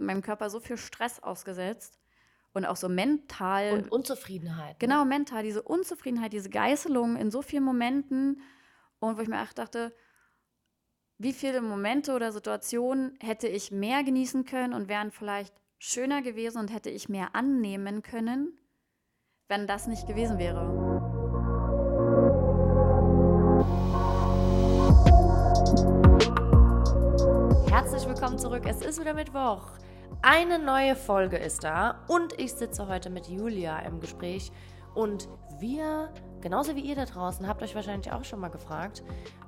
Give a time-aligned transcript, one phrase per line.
[0.00, 1.98] meinem Körper so viel Stress ausgesetzt
[2.52, 3.72] und auch so mental.
[3.72, 4.72] Und Unzufriedenheit.
[4.72, 4.76] Ne?
[4.78, 8.40] Genau, mental, diese Unzufriedenheit, diese Geißelung in so vielen Momenten.
[9.00, 9.94] Und wo ich mir auch dachte,
[11.18, 16.58] wie viele Momente oder Situationen hätte ich mehr genießen können und wären vielleicht schöner gewesen
[16.58, 18.58] und hätte ich mehr annehmen können,
[19.48, 20.88] wenn das nicht gewesen wäre.
[27.68, 28.62] Herzlich willkommen zurück.
[28.66, 29.78] Es ist wieder Mittwoch.
[30.22, 34.50] Eine neue Folge ist da und ich sitze heute mit Julia im Gespräch
[34.94, 35.28] und
[35.60, 36.10] wir
[36.40, 39.02] Genauso wie ihr da draußen habt euch wahrscheinlich auch schon mal gefragt,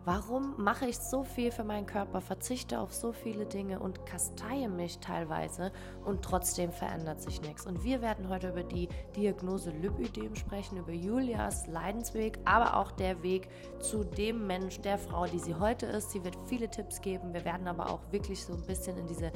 [0.05, 4.69] warum mache ich so viel für meinen Körper, verzichte auf so viele Dinge und kasteie
[4.69, 5.71] mich teilweise
[6.05, 7.65] und trotzdem verändert sich nichts.
[7.65, 13.23] Und wir werden heute über die Diagnose Lipödem sprechen, über Julias Leidensweg, aber auch der
[13.23, 16.11] Weg zu dem Mensch, der Frau, die sie heute ist.
[16.11, 17.33] Sie wird viele Tipps geben.
[17.33, 19.30] Wir werden aber auch wirklich so ein bisschen in diese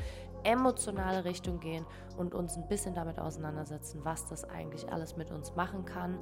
[0.44, 1.84] emotionale Richtung gehen
[2.16, 6.18] und uns ein bisschen damit auseinandersetzen, was das eigentlich alles mit uns machen kann.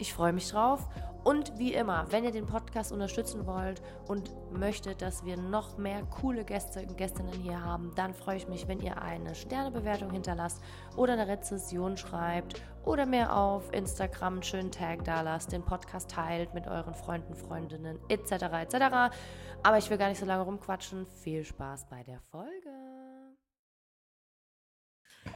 [0.00, 0.88] Ich freue mich drauf.
[1.24, 6.02] Und wie immer, wenn ihr den Podcast unterstützen wollt und möchtet, dass wir noch mehr
[6.04, 10.62] coole Gäste und Gästinnen hier haben, dann freue ich mich, wenn ihr eine Sternebewertung hinterlasst
[10.96, 16.10] oder eine Rezession schreibt oder mir auf Instagram einen schönen Tag da lasst, den Podcast
[16.10, 18.44] teilt mit euren Freunden, Freundinnen etc.
[18.62, 19.14] etc.
[19.62, 21.06] Aber ich will gar nicht so lange rumquatschen.
[21.06, 22.87] Viel Spaß bei der Folge.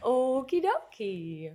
[0.01, 1.53] Okidoki.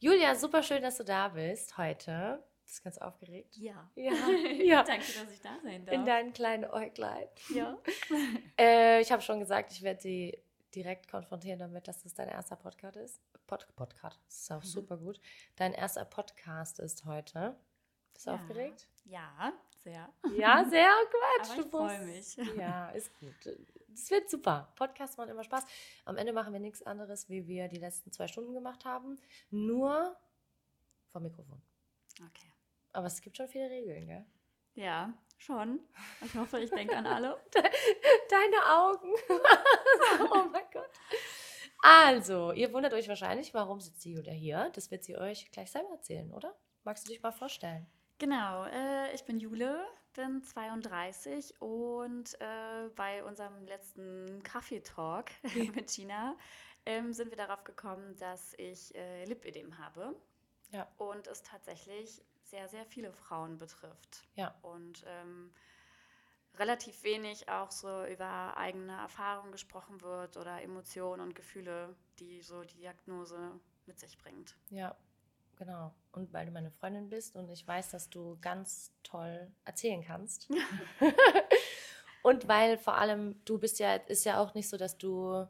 [0.00, 2.42] Julia, super schön, dass du da bist heute.
[2.64, 3.56] Bist du ganz aufgeregt?
[3.56, 3.90] Ja.
[3.94, 4.12] Ja.
[4.62, 4.82] ja.
[4.82, 5.94] Danke, dass ich da sein darf.
[5.94, 7.26] In deinem kleinen Äuglein.
[7.54, 7.78] ja.
[8.58, 10.38] Äh, ich habe schon gesagt, ich werde sie
[10.74, 13.20] direkt konfrontieren damit, dass das dein erster Podcast ist.
[13.46, 14.66] Pod Podcast, das ist auch Mhm.
[14.66, 15.20] super gut.
[15.56, 17.56] Dein erster Podcast ist heute.
[18.12, 18.36] Bist du Ja.
[18.36, 18.88] aufgeregt?
[19.04, 20.08] Ja, sehr.
[20.36, 21.50] Ja, sehr Quatsch.
[21.50, 22.56] Aber ich du freu musst- mich.
[22.56, 23.34] Ja, ist gut.
[23.94, 24.72] Das wird super.
[24.76, 25.64] Podcasts machen immer Spaß.
[26.04, 29.20] Am Ende machen wir nichts anderes, wie wir die letzten zwei Stunden gemacht haben.
[29.50, 30.16] Nur
[31.12, 31.62] vom Mikrofon.
[32.20, 32.52] Okay.
[32.92, 34.26] Aber es gibt schon viele Regeln, gell?
[34.74, 35.80] Ja, schon.
[36.24, 37.40] Ich hoffe, ich denke an alle.
[38.30, 39.12] Deine Augen.
[40.32, 40.90] oh mein Gott.
[41.82, 44.70] Also, ihr wundert euch wahrscheinlich, warum sitzt die Julia hier?
[44.74, 46.56] Das wird sie euch gleich selber erzählen, oder?
[46.82, 47.86] Magst du dich mal vorstellen?
[48.18, 55.30] Genau, äh, ich bin Jule, bin 32 und äh, bei unserem letzten Kaffeetalk
[55.74, 56.36] mit Gina
[56.86, 60.14] ähm, sind wir darauf gekommen, dass ich äh, Lipödem habe
[60.70, 60.88] Ja.
[60.98, 64.22] und es tatsächlich sehr, sehr viele Frauen betrifft.
[64.34, 64.54] Ja.
[64.62, 65.52] Und ähm,
[66.58, 72.62] relativ wenig auch so über eigene Erfahrungen gesprochen wird oder Emotionen und Gefühle, die so
[72.62, 74.56] die Diagnose mit sich bringt.
[74.70, 74.96] Ja,
[75.56, 75.94] genau.
[76.12, 80.48] Und weil du meine Freundin bist und ich weiß, dass du ganz toll erzählen kannst.
[82.22, 85.46] und weil vor allem du bist ja, ist ja auch nicht so, dass du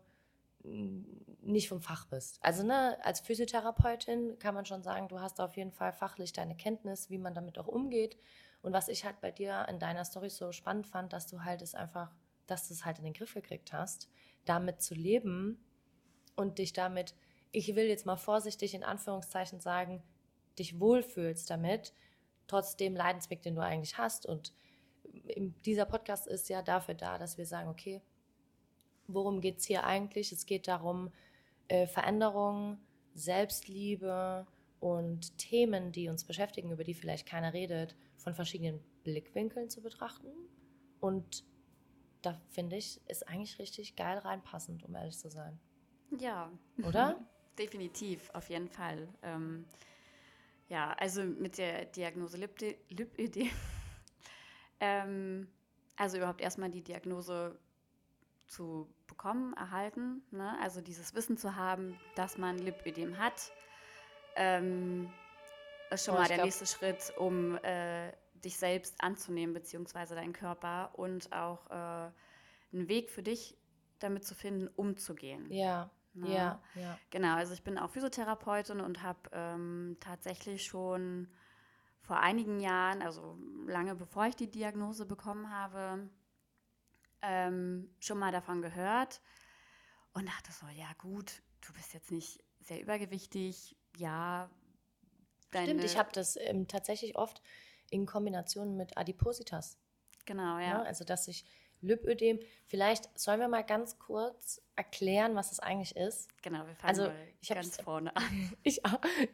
[1.42, 2.38] nicht vom Fach bist.
[2.42, 6.56] Also ne, als Physiotherapeutin kann man schon sagen, du hast auf jeden Fall fachlich deine
[6.56, 8.16] Kenntnis, wie man damit auch umgeht.
[8.62, 11.60] Und was ich halt bei dir in deiner Story so spannend fand, dass du halt
[11.60, 12.10] es einfach,
[12.46, 14.08] dass du es halt in den Griff gekriegt hast,
[14.46, 15.62] damit zu leben
[16.34, 17.14] und dich damit,
[17.54, 20.02] ich will jetzt mal vorsichtig in Anführungszeichen sagen,
[20.58, 21.94] dich wohlfühlst damit,
[22.46, 24.26] trotz dem Leidensweg, den du eigentlich hast.
[24.26, 24.52] Und
[25.64, 28.02] dieser Podcast ist ja dafür da, dass wir sagen, okay,
[29.06, 30.32] worum geht es hier eigentlich?
[30.32, 31.12] Es geht darum,
[31.68, 32.78] äh, Veränderung,
[33.14, 34.46] Selbstliebe
[34.80, 40.28] und Themen, die uns beschäftigen, über die vielleicht keiner redet, von verschiedenen Blickwinkeln zu betrachten.
[41.00, 41.44] Und
[42.22, 45.60] da finde ich, ist eigentlich richtig geil reinpassend, um ehrlich zu sein.
[46.18, 46.50] Ja,
[46.82, 47.24] Oder?
[47.58, 49.08] definitiv, auf jeden Fall.
[49.22, 49.64] Ähm,
[50.68, 53.50] ja, also mit der Diagnose Lipödem.
[54.80, 55.48] ähm,
[55.96, 57.58] also überhaupt erstmal die Diagnose
[58.46, 60.22] zu bekommen, erhalten.
[60.30, 60.56] Ne?
[60.60, 63.52] Also dieses Wissen zu haben, dass man Lipödem hat,
[64.36, 65.10] ähm,
[65.90, 70.32] ist schon Oh, mal der glaub- nächste Schritt, um äh, dich selbst anzunehmen, beziehungsweise deinen
[70.32, 72.10] Körper und auch äh,
[72.72, 73.56] einen Weg für dich
[74.00, 75.50] damit zu finden, umzugehen.
[75.50, 76.34] Ja, Ne?
[76.34, 76.98] ja, ja.
[77.10, 81.28] Genau, also ich bin auch Physiotherapeutin und habe ähm, tatsächlich schon
[82.00, 86.08] vor einigen Jahren, also lange bevor ich die Diagnose bekommen habe,
[87.22, 89.20] ähm, schon mal davon gehört
[90.12, 94.50] und dachte so, ja gut, du bist jetzt nicht sehr übergewichtig, ja.
[95.50, 97.40] Stimmt, ich habe das ähm, tatsächlich oft
[97.90, 99.78] in Kombination mit Adipositas.
[100.24, 100.68] Genau, Ja.
[100.68, 100.82] ja.
[100.82, 101.44] Also, dass ich
[101.84, 106.28] Lipödem, vielleicht sollen wir mal ganz kurz erklären, was das eigentlich ist.
[106.42, 107.10] Genau, wir fangen Also,
[107.40, 108.52] ich ganz vorne an.
[108.62, 108.80] Ich,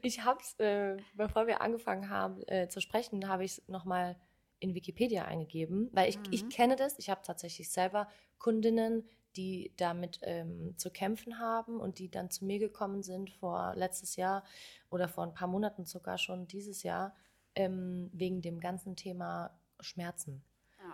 [0.02, 4.16] ich habe es, äh, bevor wir angefangen haben äh, zu sprechen, habe ich es nochmal
[4.58, 6.48] in Wikipedia eingegeben, weil ich, ich Mhm.
[6.50, 6.98] kenne das.
[6.98, 8.08] Ich habe tatsächlich selber
[8.38, 13.74] Kundinnen, die damit ähm, zu kämpfen haben und die dann zu mir gekommen sind vor
[13.76, 14.44] letztes Jahr
[14.90, 17.14] oder vor ein paar Monaten sogar schon dieses Jahr
[17.54, 20.42] ähm, wegen dem ganzen Thema Schmerzen.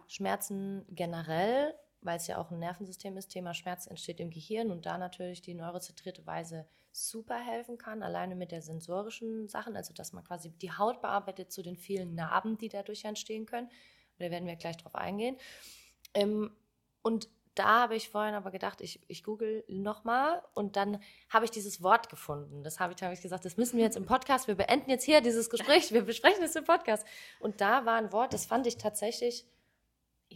[0.07, 4.87] Schmerzen generell, weil es ja auch ein Nervensystem ist, Thema Schmerz entsteht im Gehirn und
[4.87, 10.13] da natürlich die neurozentrierte Weise super helfen kann, alleine mit der sensorischen Sachen, also dass
[10.13, 13.71] man quasi die Haut bearbeitet zu den vielen Narben, die dadurch entstehen können.
[14.19, 15.37] Da werden wir gleich drauf eingehen.
[16.15, 16.57] Ähm,
[17.03, 21.51] und da habe ich vorhin aber gedacht, ich, ich google nochmal und dann habe ich
[21.51, 22.63] dieses Wort gefunden.
[22.63, 25.05] Das habe ich, hab ich gesagt, das müssen wir jetzt im Podcast, wir beenden jetzt
[25.05, 27.07] hier dieses Gespräch, wir besprechen es im Podcast.
[27.41, 29.47] Und da war ein Wort, das fand ich tatsächlich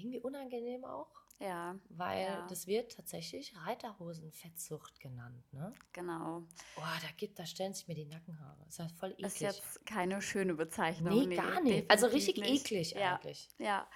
[0.01, 1.21] irgendwie unangenehm auch.
[1.41, 1.75] Ja.
[1.89, 2.47] Weil ja.
[2.49, 5.73] das wird tatsächlich Reiterhosenfettsucht genannt, ne?
[5.93, 6.43] Genau.
[6.77, 8.59] Boah, da gibt, da stellen sich mir die Nackenhaare.
[8.67, 9.27] Das ist ja voll eklig.
[9.27, 11.27] Ist jetzt keine schöne Bezeichnung.
[11.29, 11.91] nee, gar nicht.
[11.91, 13.15] Also richtig definitiv eklig Ja.
[13.15, 13.49] eigentlich.
[13.59, 13.89] Ja,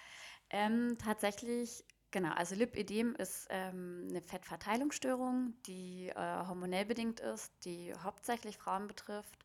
[0.49, 2.33] ähm, tatsächlich, genau.
[2.33, 9.45] Also Lipödem ist ähm, eine Fettverteilungsstörung, die äh, hormonell bedingt ist, die hauptsächlich Frauen betrifft,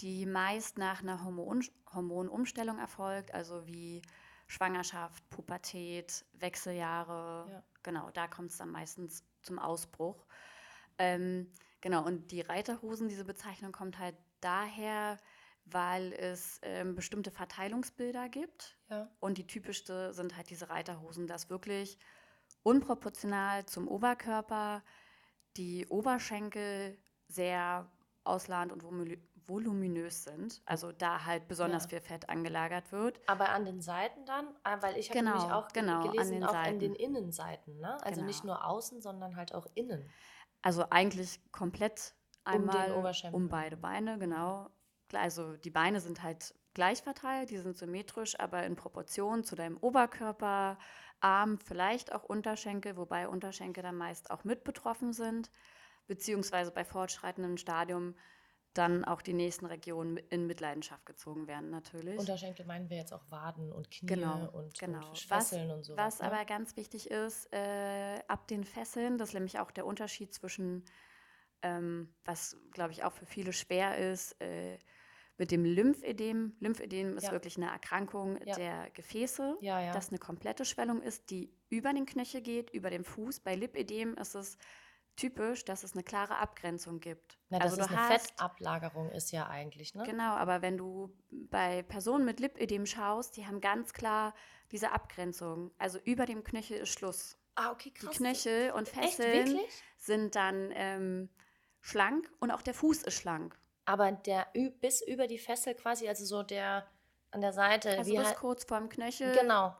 [0.00, 1.62] die meist nach einer Hormon
[1.92, 4.02] Hormonumstellung erfolgt, also wie
[4.48, 7.46] Schwangerschaft, Pubertät, Wechseljahre.
[7.50, 7.62] Ja.
[7.82, 10.26] Genau, da kommt es dann meistens zum Ausbruch.
[10.98, 15.18] Ähm, genau, und die Reiterhosen, diese Bezeichnung kommt halt daher,
[15.64, 18.78] weil es ähm, bestimmte Verteilungsbilder gibt.
[18.88, 19.10] Ja.
[19.20, 21.98] Und die typischste sind halt diese Reiterhosen, dass wirklich
[22.62, 24.82] unproportional zum Oberkörper
[25.56, 26.98] die Oberschenkel
[27.28, 27.90] sehr
[28.24, 28.82] ausladend und
[29.48, 30.62] voluminös sind.
[30.66, 31.88] Also da halt besonders Ja.
[31.90, 33.20] viel Fett angelagert wird.
[33.26, 36.10] Aber an den Seiten dann, Ah, weil ich habe Genau, nämlich auch ge- genau, an
[36.10, 36.80] gelesen, den auch an Seiten.
[36.80, 37.94] den Innenseiten, ne?
[38.02, 38.26] Also Genau.
[38.26, 40.08] nicht nur außen, sondern halt auch innen.
[40.62, 42.14] Also eigentlich komplett
[42.46, 43.40] Um einmal Oberschenkel.
[43.40, 44.70] um beide Beine, genau.
[45.12, 49.76] Also die Beine sind halt gleich verteilt, die sind symmetrisch, aber in Proportion zu deinem
[49.78, 50.78] Oberkörper,
[51.20, 55.50] Arm, vielleicht auch Unterschenkel, wobei Unterschenkel dann meist auch mit betroffen sind,
[56.06, 58.14] beziehungsweise bei fortschreitendem Stadium
[58.78, 62.18] dann auch die nächsten Regionen in Mitleidenschaft gezogen werden natürlich.
[62.18, 65.08] Unterschenkel meinen wir jetzt auch Waden und Knie Genau, und, genau.
[65.08, 66.14] und Fesseln und sowas.
[66.14, 66.26] Was ne?
[66.32, 70.84] aber ganz wichtig ist, äh, ab den Fesseln, das ist nämlich auch der Unterschied zwischen,
[71.62, 74.78] ähm, was glaube ich auch für viele schwer ist, äh,
[75.38, 76.56] mit dem Lymphödem.
[76.60, 77.32] Lymphödem ist Ja.
[77.32, 78.56] wirklich eine Erkrankung Ja.
[78.56, 79.92] der Gefäße, Ja, ja.
[79.92, 83.40] das eine komplette Schwellung ist, die über den Knöchel geht, über den Fuß.
[83.40, 84.56] Bei Lipödem ist es
[85.18, 87.38] typisch, dass es eine klare Abgrenzung gibt.
[87.50, 90.04] Na, dass also es du eine hast Fettablagerung ist ja eigentlich, ne?
[90.04, 94.34] Genau, aber wenn du bei Personen mit Lipödem schaust, die haben ganz klar
[94.70, 95.72] diese Abgrenzung.
[95.78, 97.36] Also über dem Knöchel ist Schluss.
[97.54, 98.16] Ah, okay, Die krass.
[98.16, 99.82] Knöchel und Echt, Fesseln wirklich?
[99.96, 101.28] sind dann ähm,
[101.80, 103.58] schlank und auch der Fuß ist schlank.
[103.84, 104.46] Aber der
[104.80, 106.86] bis über die Fessel quasi, also so der
[107.30, 109.32] an der Seite, Also wie bis halt, kurz vorm Knöchel.
[109.32, 109.74] genau,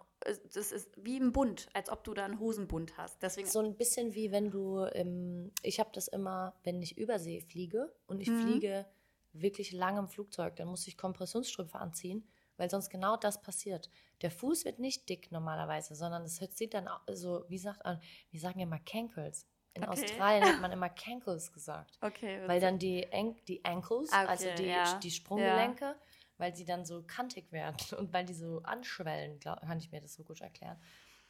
[0.53, 3.23] Das ist wie ein Bund, als ob du da einen Hosenbund hast.
[3.23, 7.41] Deswegen so ein bisschen wie wenn du, im, ich habe das immer, wenn ich übersee
[7.41, 8.41] fliege und ich Mhm.
[8.41, 8.87] fliege
[9.33, 12.27] wirklich lange im Flugzeug, dann muss ich Kompressionsstrümpfe anziehen,
[12.57, 13.91] weil sonst genau das passiert.
[14.23, 18.01] Der Fuß wird nicht dick normalerweise, sondern es sieht dann so, wie sagt man,
[18.31, 19.47] wir sagen immer Cankles.
[19.75, 19.93] In Okay.
[19.93, 21.97] Australien hat man immer Cankles gesagt.
[22.01, 22.41] Okay.
[22.49, 24.99] Weil dann die, An die Ankles, Ah, also okay, die, ja.
[24.99, 25.95] die Sprunggelenke,
[26.39, 30.01] weil sie dann so kantig werden und weil die so anschwellen, glaub, kann ich mir
[30.01, 30.81] das so gut erklären.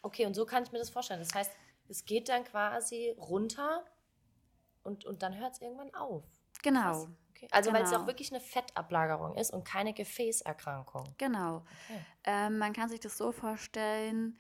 [0.03, 1.21] Okay, und so kann ich mir das vorstellen.
[1.21, 1.51] Das heißt,
[1.89, 3.85] es geht dann quasi runter
[4.85, 6.25] und, und dann hört es irgendwann auf.
[6.63, 7.09] Genau, Krass.
[7.31, 7.49] Okay.
[7.53, 8.03] Also weil es Genau.
[8.03, 11.15] auch wirklich eine Fettablagerung ist und keine Gefäßerkrankung.
[11.19, 11.59] genau.
[11.89, 12.05] Okay.
[12.25, 14.39] Ähm, man kann sich das so vorstellen,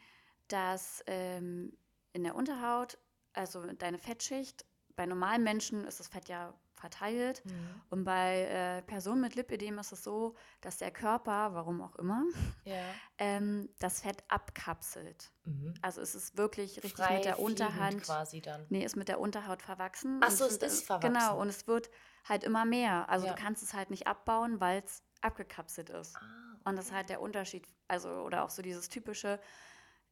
[0.48, 1.76] dass ähm,
[2.12, 2.98] in der Unterhaut,
[3.34, 4.64] also deine Fettschicht,
[4.96, 7.44] bei normalen Menschen ist das Fett ja verteilt.
[7.44, 7.80] Mhm.
[7.90, 12.24] Und bei äh, Personen mit Lipödem ist es so, dass der Körper, warum auch immer,
[12.64, 12.76] Ja.
[13.18, 15.30] ähm, das Fett abkapselt.
[15.44, 15.74] Mhm.
[15.82, 18.02] Also es ist wirklich richtig Frei mit der Unterhand.
[18.02, 18.66] quasi dann.
[18.70, 20.20] Nee, ist mit der Unterhaut verwachsen.
[20.22, 21.12] Ach so, es wird- ist verwachsen.
[21.14, 21.90] Genau, und es wird
[22.24, 23.08] halt immer mehr.
[23.08, 23.34] Also Ja.
[23.34, 26.16] du kannst es halt nicht abbauen, weil es abgekapselt ist.
[26.16, 26.20] Ah,
[26.64, 27.66] Und das ist halt der Unterschied.
[27.88, 29.40] Also, oder auch so dieses typische,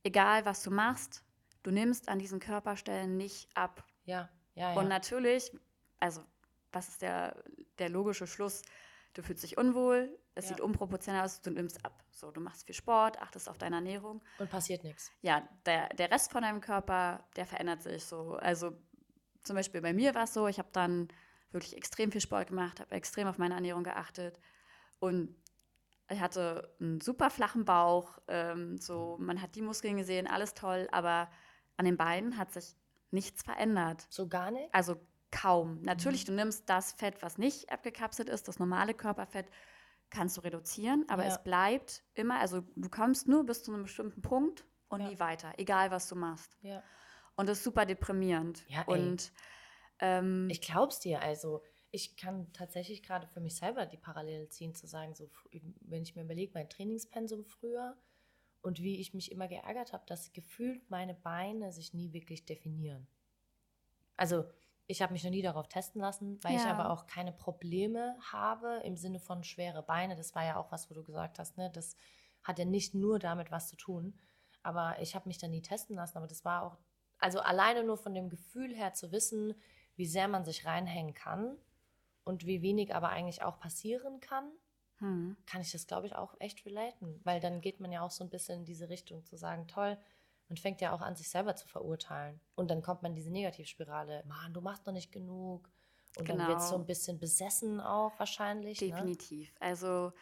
[0.03, 1.23] egal was du machst,
[1.63, 3.85] du nimmst an diesen Körperstellen nicht ab.
[4.05, 4.81] ja, ja, ja.
[4.81, 5.53] Und natürlich,
[6.01, 6.23] also
[6.77, 7.43] was ist der,
[7.79, 8.63] der logische Schluss?
[9.15, 10.49] Du fühlst dich unwohl, es Ja.
[10.51, 12.05] sieht unproportional aus, du nimmst ab.
[12.11, 14.23] So, du machst viel Sport, achtest auf deine Ernährung.
[14.39, 15.11] und passiert nichts.
[15.23, 18.35] Ja, der, der Rest von deinem Körper, der verändert sich so.
[18.35, 18.73] Also
[19.43, 21.09] zum Beispiel bei mir war es so, ich habe dann
[21.51, 24.39] wirklich extrem viel Sport gemacht, habe extrem auf meine Ernährung geachtet
[24.99, 25.35] und
[26.11, 30.89] ich hatte einen super flachen Bauch, ähm, so man hat die Muskeln gesehen, alles toll,
[30.93, 31.31] aber
[31.79, 32.77] an den Beinen hat sich
[33.11, 34.07] nichts verändert.
[34.11, 34.69] So gar nicht?
[34.75, 34.97] Also
[35.31, 35.81] kaum.
[35.83, 39.51] Natürlich, du nimmst das Fett, was nicht abgekapselt ist, das normale Körperfett,
[40.11, 41.35] kannst du reduzieren, aber Ja.
[41.35, 45.09] es bleibt immer, also du kommst nur bis zu einem bestimmten Punkt und Ja.
[45.09, 46.57] nie weiter, egal was du machst.
[46.63, 46.83] Ja.
[47.35, 48.65] Und das ist super deprimierend.
[48.69, 49.01] Ja, ey.
[49.01, 49.33] und
[49.99, 54.75] ähm, Ich glaub's dir, also ich kann tatsächlich gerade für mich selber die Parallele ziehen,
[54.75, 55.29] zu sagen, so
[55.81, 57.97] wenn ich mir überlege, mein Trainingspensum früher
[58.63, 63.07] und wie ich mich immer geärgert habe, dass gefühlt meine Beine sich nie wirklich definieren.
[64.17, 64.45] Also
[64.87, 66.71] ich habe mich noch nie darauf testen lassen, weil ich Ja.
[66.71, 70.17] aber auch keine Probleme habe im Sinne von schwere Beine.
[70.17, 71.71] Das war ja auch was, wo du gesagt hast, ne?
[71.73, 71.97] Das
[72.43, 74.19] hat ja nicht nur damit was zu tun.
[74.63, 76.19] Aber ich habe mich da nie testen lassen.
[76.19, 76.79] Aber das war auch,
[77.19, 79.55] also alleine nur von dem Gefühl her zu wissen,
[79.97, 81.57] wie sehr man sich reinhängen kann
[82.25, 84.51] und wie wenig aber eigentlich auch passieren kann,
[84.99, 85.37] hm.
[85.47, 87.21] kann ich das, glaube ich, auch echt relaten.
[87.25, 89.99] Weil dann geht man ja auch so ein bisschen in diese Richtung zu sagen, toll,
[90.49, 92.41] man fängt ja auch an, sich selber zu verurteilen.
[92.55, 95.69] Und dann kommt man in diese Negativspirale, Mann, du machst noch nicht genug.
[96.19, 96.49] Und dann Genau.
[96.49, 98.81] wird so ein bisschen besessen auch wahrscheinlich.
[98.81, 98.89] Ne?
[98.89, 99.53] Definitiv.
[99.61, 100.13] Also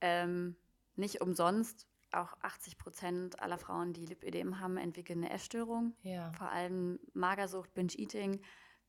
[0.00, 0.56] ähm,
[0.96, 5.94] nicht umsonst, auch 80 Prozent aller Frauen, die Lipödem haben, entwickeln eine Essstörung.
[6.02, 6.32] Ja.
[6.32, 8.40] Vor allem Magersucht, Binge-Eating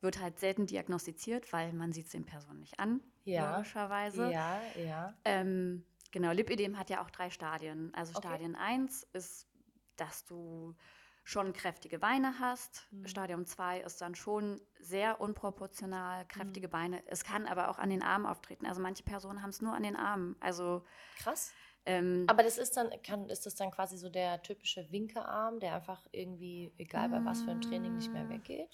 [0.01, 3.55] wird halt selten diagnostiziert, weil man sieht es den Personen nicht an, Ja.
[3.57, 4.29] logischerweise.
[4.31, 5.13] Ja, ja.
[5.23, 7.91] Ähm, genau, Lipödem hat ja auch drei Stadien.
[7.95, 8.27] Also Okay.
[8.27, 9.47] Stadien 1 ist,
[9.97, 10.75] dass du
[11.23, 12.87] schon kräftige Beine hast.
[12.91, 13.07] Mhm.
[13.07, 16.71] Stadium 2 ist dann schon sehr unproportional kräftige Mhm.
[16.71, 17.03] Beine.
[17.07, 18.65] Es kann aber auch an den Armen auftreten.
[18.67, 20.35] Also manche Personen haben es nur an den Armen.
[20.39, 20.83] Also
[21.17, 21.51] Krass.
[21.85, 25.75] ähm, Aber das ist dann, kann, ist das dann quasi so der typische Winkearm, der
[25.75, 28.29] einfach irgendwie, egal bei was für ein Training, nicht mehr Mm.
[28.29, 28.69] weggeht?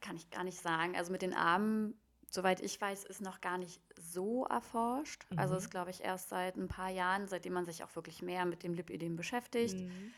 [0.00, 0.94] kann ich gar nicht sagen.
[0.96, 1.98] Also mit den Armen,
[2.30, 5.26] soweit ich weiß, ist noch gar nicht so erforscht.
[5.36, 5.58] Also Mhm.
[5.58, 8.62] ist, glaube ich, erst seit ein paar Jahren, seitdem man sich auch wirklich mehr mit
[8.62, 9.80] dem Lipödem beschäftigt.
[9.80, 10.14] Mhm.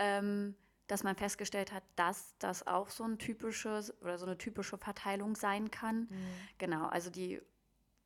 [0.00, 4.78] Ähm, dass man festgestellt hat, dass das auch so ein typisches oder so eine typische
[4.78, 6.08] Verteilung sein kann.
[6.10, 6.26] Mhm.
[6.58, 7.40] Genau, also die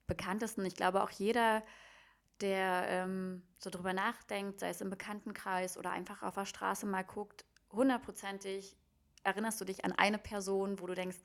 [0.07, 1.63] bekanntesten, ich glaube auch jeder,
[2.41, 7.05] der ähm, so drüber nachdenkt, sei es im Bekanntenkreis oder einfach auf der Straße mal
[7.05, 8.77] guckt, hundertprozentig
[9.23, 11.19] erinnerst du dich an eine Person, wo du denkst,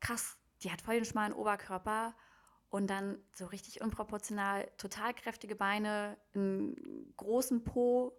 [0.00, 2.14] krass, die hat voll den schmalen Oberkörper
[2.70, 8.12] und dann so richtig unproportional, total kräftige Beine, einen großen Po,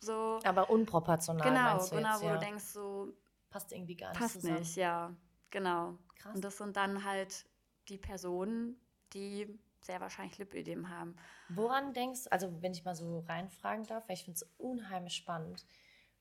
[0.00, 0.38] so.
[0.44, 1.48] Aber unproportional.
[1.48, 2.34] Genau, du genau, jetzt, wo ja.
[2.34, 3.12] du denkst, so
[3.50, 4.58] Passt irgendwie gar nicht passt zusammen.
[4.58, 5.16] nicht, ja,
[5.50, 5.96] genau.
[6.16, 6.34] Krass.
[6.34, 7.46] Und das sind dann halt
[7.88, 8.76] die Personen,
[9.14, 11.16] die sehr wahrscheinlich Lipödem haben.
[11.48, 15.64] Woran denkst also wenn ich mal so reinfragen darf, weil ich finde es unheimlich spannend,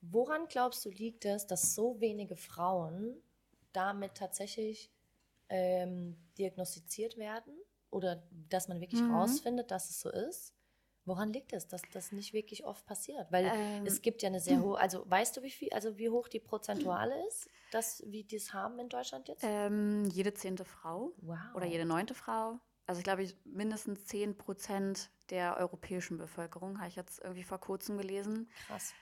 [0.01, 3.21] woran glaubst du liegt es, dass so wenige Frauen
[3.73, 4.89] damit tatsächlich
[5.49, 7.53] ähm, diagnostiziert werden
[7.89, 9.11] oder dass man wirklich Mhm.
[9.11, 10.53] rausfindet, dass es so ist?
[11.07, 13.31] Woran liegt es, dass das nicht wirklich oft passiert?
[13.31, 16.09] Weil Ähm, es gibt ja eine sehr hohe, also weißt du, wie viel, also wie
[16.09, 19.41] hoch die Prozentuale ist, dass wie die es haben in Deutschland jetzt?
[19.43, 21.37] Ähm, jede zehnte Frau wow.
[21.55, 22.59] oder jede neunte Frau.
[22.87, 27.59] Also ich glaube, ich, mindestens 10 Prozent der europäischen Bevölkerung, habe ich jetzt irgendwie vor
[27.59, 28.93] kurzem gelesen, krass.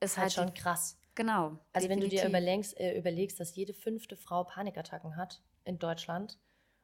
[0.00, 0.98] ist Ist halt halt schon krass.
[1.14, 1.58] genau.
[1.72, 2.28] Also wenn du dir definitiv.
[2.28, 6.38] überlegst, äh, überlegst, dass jede fünfte Frau Panikattacken hat in Deutschland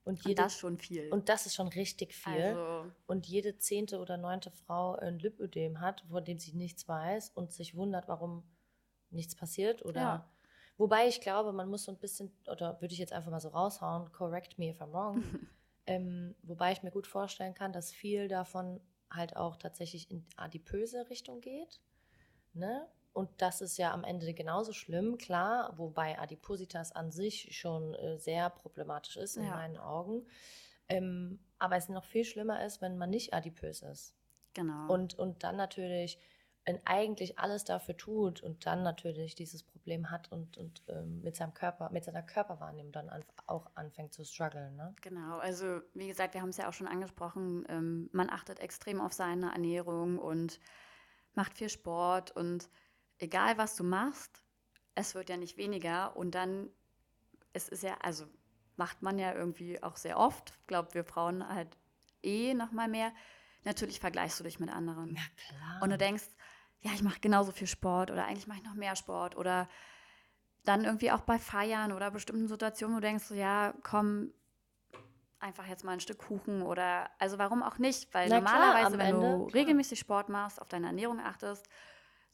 [0.04, 1.10] und Und jede das schon viel.
[1.12, 5.80] und das ist schon richtig viel also, und jede zehnte oder neunte Frau ein Lipödem
[5.80, 8.42] hat, von dem sie nichts weiß und sich wundert, warum
[9.10, 10.30] nichts passiert oder Ja.
[10.78, 13.48] wobei ich glaube, man muss so ein bisschen oder würde ich jetzt einfach mal so
[13.48, 15.22] raushauen, correct me if I'm wrong.
[15.86, 18.80] ähm, wobei ich mir gut vorstellen kann, dass viel davon
[19.10, 21.80] halt auch tatsächlich in adipöse Richtung geht.
[22.52, 22.86] Ne?
[23.12, 28.18] Und das ist ja am Ende genauso schlimm, klar, wobei Adipositas an sich schon äh,
[28.18, 29.56] sehr problematisch ist in Ja.
[29.56, 30.26] meinen Augen.
[30.88, 34.14] Ähm, aber es noch viel schlimmer ist, wenn man nicht adipös ist.
[34.54, 34.92] genau.
[34.92, 36.18] Und, und dann natürlich
[36.84, 41.54] eigentlich alles dafür tut und dann natürlich dieses Problem hat und, und ähm, mit seinem
[41.54, 44.76] Körper, mit seiner Körperwahrnehmung dann an, auch anfängt zu strugglen.
[44.76, 44.94] Ne?
[45.00, 49.00] Genau, also wie gesagt, wir haben es ja auch schon angesprochen, ähm, man achtet extrem
[49.00, 50.60] auf seine Ernährung und
[51.34, 52.68] macht viel Sport und
[53.20, 54.42] egal was du machst,
[54.94, 56.68] es wird ja nicht weniger und dann,
[57.52, 58.26] es ist ja, also
[58.76, 61.76] macht man ja irgendwie auch sehr oft, ich glaube, wir Frauen halt
[62.22, 63.12] eh noch mal mehr,
[63.64, 65.16] natürlich vergleichst du dich mit anderen.
[65.46, 65.82] klar.
[65.82, 66.24] Und du denkst,
[66.80, 69.68] ja, ich mache genauso viel Sport oder eigentlich mache ich noch mehr Sport oder
[70.64, 74.32] dann irgendwie auch bei Feiern oder bestimmten Situationen, wo du denkst, so, ja, komm,
[75.40, 78.12] einfach jetzt mal ein Stück Kuchen oder, also warum auch nicht?
[78.14, 79.54] Weil Na klar, normalerweise, am wenn Ende, du klar.
[79.54, 81.66] regelmäßig Sport machst, auf deine Ernährung achtest,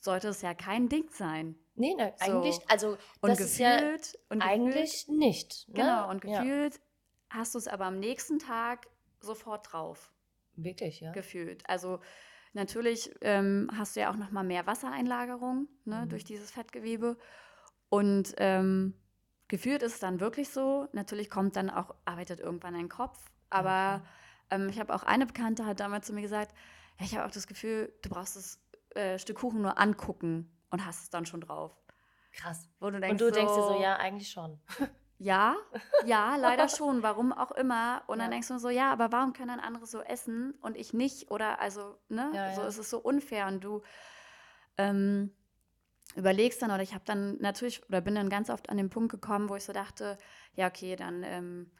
[0.00, 1.56] sollte es ja kein Ding sein.
[1.74, 2.24] nee, ne, So.
[2.24, 5.68] eigentlich, also Und das ist ja gefühlt, und gefühlt, eigentlich nicht.
[5.68, 5.74] Ne?
[5.74, 6.40] genau, und Ja.
[6.40, 6.80] gefühlt
[7.30, 8.86] hast du es aber am nächsten Tag
[9.20, 10.12] sofort drauf.
[10.54, 11.12] Wirklich, ja.
[11.12, 11.68] gefühlt.
[11.68, 12.00] Also
[12.54, 16.08] natürlich ähm, hast du ja auch noch mal mehr Wassereinlagerung ne, Mhm.
[16.08, 17.18] durch dieses Fettgewebe.
[17.90, 18.94] Und ähm,
[19.48, 20.88] gefühlt ist es dann wirklich so.
[20.92, 23.18] Natürlich kommt dann auch, arbeitet irgendwann dein Kopf.
[23.50, 24.02] Aber
[24.50, 26.54] ähm, ich habe auch eine Bekannte hat damals zu mir gesagt,
[26.98, 28.58] ja, ich habe auch das Gefühl, du brauchst das
[28.96, 31.72] äh, Stück Kuchen nur angucken und hast es dann schon drauf.
[32.32, 32.68] Krass.
[32.80, 34.58] Wo du Und denkst du denkst dir so, so, ja, eigentlich schon.
[35.18, 35.56] Ja,
[36.04, 37.02] ja, leider schon.
[37.02, 38.02] Warum auch immer.
[38.06, 38.32] Und dann Ja.
[38.32, 41.30] denkst du so, ja, aber warum können dann andere so essen und ich nicht?
[41.30, 42.30] Oder also, ne?
[42.34, 42.66] Ja, so ja.
[42.68, 43.46] ist es so unfair.
[43.46, 43.80] Und du
[44.76, 45.32] ähm,
[46.16, 49.10] überlegst dann, oder ich habe dann natürlich, oder bin dann ganz oft an den Punkt
[49.10, 50.18] gekommen, wo ich so dachte,
[50.54, 51.70] ja, okay, dann ähm,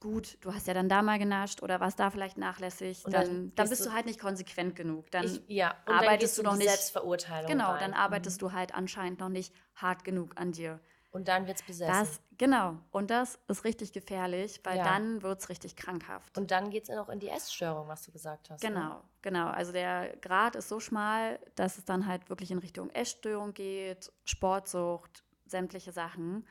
[0.00, 3.52] gut, du hast ja dann da mal genascht oder warst da vielleicht nachlässig, dann dann,
[3.54, 5.10] dann, bist du- du halt nicht konsequent genug.
[5.10, 7.80] Dann ich, ja, und dann arbeitest gehst du noch nicht- Selbstverurteilung Genau, rein.
[7.80, 8.46] dann arbeitest Mhm.
[8.48, 10.80] du halt anscheinend noch nicht hart genug an dir.
[11.12, 11.92] Und dann wird's besessen.
[11.92, 12.78] Das, genau.
[12.92, 14.84] Und das ist richtig gefährlich, weil Ja.
[14.84, 16.38] dann wird es richtig krankhaft.
[16.38, 18.62] und dann geht's auch in die Essstörung, was du gesagt hast.
[18.62, 18.68] Ne?
[18.70, 19.48] genau, genau.
[19.48, 24.12] Also der Grad ist so schmal, dass es dann halt wirklich in Richtung Essstörung geht,
[24.24, 26.46] Sportsucht, sämtliche Sachen.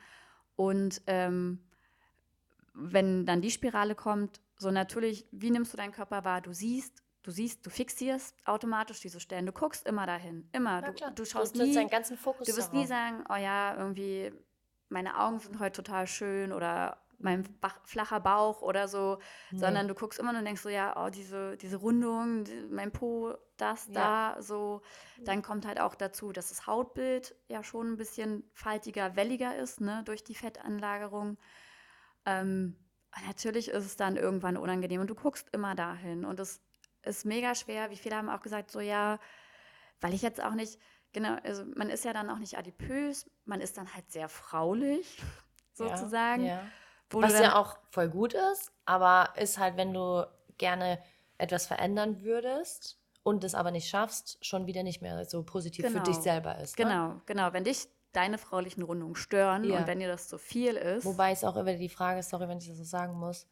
[0.56, 1.64] Und ähm,
[2.74, 6.40] wenn dann die Spirale kommt, so natürlich, wie nimmst du deinen Körper wahr?
[6.40, 9.46] Du siehst, du siehst, du fixierst automatisch diese Stellen.
[9.46, 10.82] Du guckst immer dahin, immer.
[10.82, 14.32] Du, du schaust du nie, deinen ganzen Fokus Du wirst nie sagen, oh ja, irgendwie,
[14.88, 17.44] meine Augen sind heute total schön oder mein
[17.84, 19.18] flacher Bauch oder so,
[19.50, 19.58] Nee.
[19.58, 23.88] sondern du guckst immer und denkst so, ja, oh, diese, diese Rundung, mein Po, das,
[23.88, 24.34] Ja.
[24.34, 24.80] da, so.
[25.24, 29.80] Dann kommt halt auch dazu, dass das Hautbild ja schon ein bisschen faltiger, welliger ist,
[29.82, 31.36] ne, durch die Fettanlagerung.
[32.26, 32.76] Ähm,
[33.26, 36.60] natürlich ist es dann irgendwann unangenehm und du guckst immer dahin und es
[37.02, 37.90] ist mega schwer.
[37.90, 39.18] Wie viele haben auch gesagt, so ja,
[40.00, 40.78] weil ich jetzt auch nicht,
[41.12, 45.18] genau, also man ist ja dann auch nicht adipös, man ist dann halt sehr fraulich,
[45.78, 46.46] Ja, sozusagen.
[46.46, 46.62] Ja.
[47.08, 50.26] wo Was ja auch voll gut ist, aber ist halt, wenn du
[50.58, 51.02] gerne
[51.38, 55.92] etwas verändern würdest und es aber nicht schaffst, schon wieder nicht mehr so positiv für
[55.92, 56.04] Genau.
[56.04, 56.78] dich selber ist.
[56.78, 56.84] Ne?
[56.84, 57.52] Genau, genau.
[57.54, 59.80] Wenn dich deine fraulichen Rundungen stören Ja.
[59.80, 62.48] und wenn dir das zu viel ist, Wobei es auch immer die Frage ist, sorry,
[62.48, 63.46] wenn ich das so sagen muss,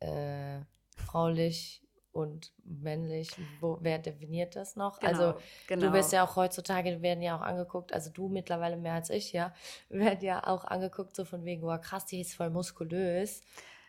[0.00, 0.60] äh,
[0.96, 4.98] fraulich und männlich, wo, wer definiert das noch?
[5.00, 5.34] genau, Also
[5.66, 5.86] genau.
[5.86, 9.32] Du wirst ja auch heutzutage, werden ja auch angeguckt, also du mittlerweile mehr als ich,
[9.32, 9.52] ja,
[9.90, 13.42] werden ja auch angeguckt, so von wegen, oh krass, die ist voll muskulös.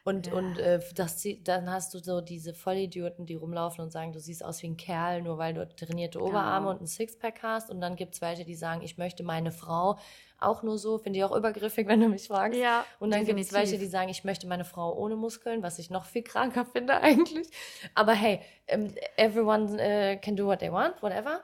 [0.07, 0.33] Und, Ja.
[0.33, 4.43] und äh, das, dann hast du so diese Vollidioten, die rumlaufen und sagen, du siehst
[4.45, 6.75] aus wie ein Kerl, nur weil du trainierte Oberarme Genau.
[6.75, 7.69] und ein Sixpack hast.
[7.69, 9.97] Und dann gibt es welche, die sagen, ich möchte meine Frau
[10.39, 12.57] auch nur so, finde ich auch übergriffig, wenn du mich fragst.
[12.57, 15.77] ja, Und dann gibt es welche, die sagen, ich möchte meine Frau ohne Muskeln, was
[15.79, 17.49] ich noch viel kranker finde eigentlich.
[17.93, 21.41] Aber hey, ähm, everyone äh, can do what they want, whatever.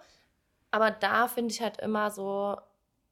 [0.71, 2.55] Aber da finde ich halt immer so,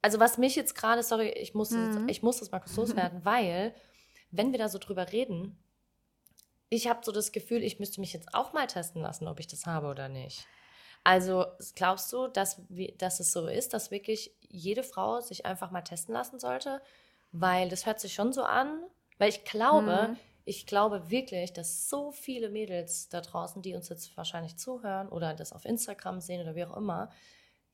[0.00, 1.92] also was mich jetzt gerade, sorry, ich muss, Mhm.
[1.94, 3.74] das, ich muss das mal kurz loswerden, weil,
[4.32, 5.56] wenn wir da so drüber reden,
[6.68, 9.46] ich habe so das Gefühl, ich müsste mich jetzt auch mal testen lassen, ob ich
[9.46, 10.46] das habe oder nicht.
[11.04, 15.70] Also glaubst du, dass, wir- dass es so ist, dass wirklich jede Frau sich einfach
[15.70, 16.80] mal testen lassen sollte?
[17.32, 18.82] Weil das hört sich schon so an.
[19.18, 20.16] Weil ich glaube, Mhm.
[20.44, 25.34] ich glaube wirklich, dass so viele Mädels da draußen, die uns jetzt wahrscheinlich zuhören oder
[25.34, 27.10] das auf Instagram sehen oder wie auch immer,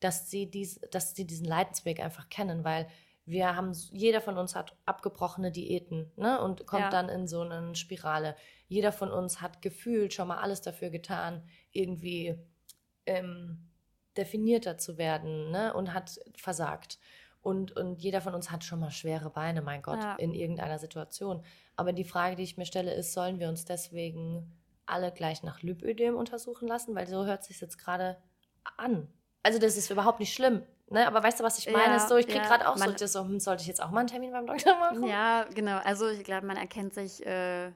[0.00, 2.88] dass sie, dies, dass sie diesen Leidensweg einfach kennen, weil
[3.28, 6.90] wir haben, jeder von uns hat abgebrochene Diäten ne, und kommt Ja.
[6.90, 8.34] dann in so eine Spirale.
[8.68, 12.38] Jeder von uns hat gefühlt schon mal alles dafür getan, irgendwie
[13.06, 13.68] ähm,
[14.16, 16.98] definierter zu werden ne, und hat versagt.
[17.40, 20.16] Und, und jeder von uns hat schon mal schwere Beine, mein Gott, Ja.
[20.16, 21.44] in irgendeiner Situation.
[21.76, 24.52] Aber die Frage, die ich mir stelle, ist, sollen wir uns deswegen
[24.86, 26.94] alle gleich nach Lipödem untersuchen lassen?
[26.94, 28.16] Weil so hört sich jetzt gerade
[28.76, 29.08] an.
[29.42, 30.62] Also das ist überhaupt nicht schlimm.
[30.90, 31.06] Ne?
[31.06, 31.94] Aber weißt du, was ich meine?
[31.94, 33.82] Ja, so, ich kriege ja, gerade auch so, man- das so, hm, sollte ich jetzt
[33.82, 35.04] auch mal einen Termin beim Doktor machen?
[35.04, 35.78] Ja, genau.
[35.84, 37.70] Also ich glaube, man erkennt sich äh,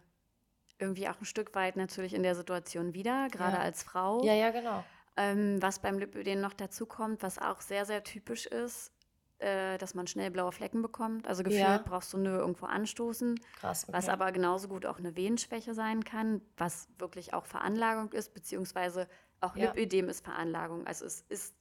[0.78, 3.62] irgendwie auch ein Stück weit natürlich in der Situation wieder, gerade Ja.
[3.62, 4.22] als Frau.
[4.24, 4.84] ja, ja, genau.
[5.16, 8.92] Ähm, was beim Lipödem noch dazu kommt, was auch sehr, sehr typisch ist,
[9.40, 11.28] äh, dass man schnell blaue Flecken bekommt.
[11.28, 13.84] Also gefühlt brauchst du nur irgendwo anstoßen, Krass.
[13.84, 13.92] Okay.
[13.92, 19.06] was aber genauso gut auch eine Venenschwäche sein kann, was wirklich auch Veranlagung ist, beziehungsweise
[19.42, 19.54] auch.
[19.54, 20.86] Lipödem ist Veranlagung.
[20.86, 21.54] Also es ist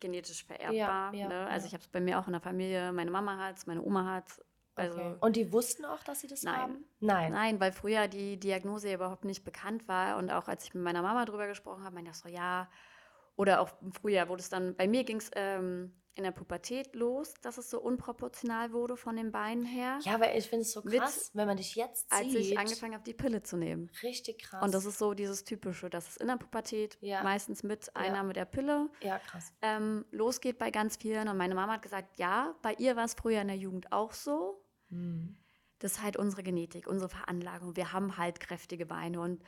[0.00, 1.14] genetisch vererbbar.
[1.14, 1.46] ja, ne?
[1.46, 1.68] Also ja.
[1.68, 4.04] ich habe es bei mir auch in der Familie, meine Mama hat es, meine Oma
[4.04, 4.44] hat es.
[4.74, 5.16] Also okay.
[5.20, 6.60] Und die wussten auch, dass sie das Nein.
[6.60, 6.84] haben?
[7.00, 7.32] Nein.
[7.32, 11.02] Nein, weil früher die Diagnose überhaupt nicht bekannt war und auch als ich mit meiner
[11.02, 12.68] Mama drüber gesprochen habe, meinte ich so, ja,
[13.34, 16.94] oder auch im Frühjahr, wo das dann, bei mir ging es ähm, in der Pubertät
[16.94, 20.72] los, dass es so unproportional wurde von den Beinen her, Ja, aber ich finde es
[20.72, 22.36] so Mit- krass, wenn man dich jetzt als sieht.
[22.40, 23.90] ich angefangen habe, die Pille zu nehmen.
[24.02, 24.62] Richtig krass.
[24.62, 27.22] Und das ist so dieses Typische, dass es in der Pubertät Ja.
[27.22, 29.52] meistens mit Einnahme der Pille ja, krass.
[29.62, 31.28] ähm, losgeht bei ganz vielen.
[31.28, 34.12] Und meine Mama hat gesagt, ja, bei ihr war es früher in der Jugend auch
[34.12, 34.60] so.
[34.90, 35.36] Hm.
[35.78, 37.76] Das ist halt unsere Genetik, unsere Veranlagung.
[37.76, 39.40] Wir haben halt kräftige Beine und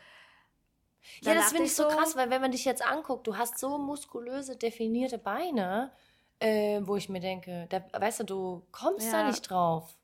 [1.23, 3.79] Ja, das finde ich so krass, weil wenn man dich jetzt anguckt, du hast so
[3.79, 5.93] muskulöse, definierte Beine,
[6.41, 9.27] äh, wo ich mir denke, da, weißt du, du kommst da Ja.
[9.29, 9.95] nicht drauf.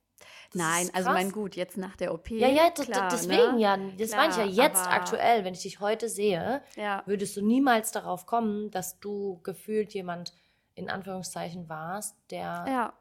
[0.53, 2.31] Das Nein, also mein gut, jetzt nach der OP.
[2.31, 3.61] Ja, ja, klar, deswegen ne?
[3.61, 3.77] ja.
[3.99, 5.45] Das meine ich ja jetzt aktuell.
[5.45, 10.33] Wenn ich dich heute sehe, Ja, würdest du niemals darauf kommen, dass du gefühlt jemand
[10.75, 12.65] in Anführungszeichen warst, der.
[12.69, 12.93] ja,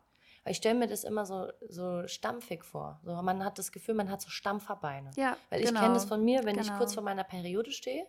[0.43, 2.99] Weil ich stelle mir das immer so, so stampfig vor.
[3.03, 5.11] So, man hat das Gefühl, man hat so Stampferbeine.
[5.15, 5.79] Ja, Weil ich genau.
[5.81, 6.77] kenne das von mir, wenn ich Genau.
[6.77, 8.05] kurz vor meiner Periode stehe,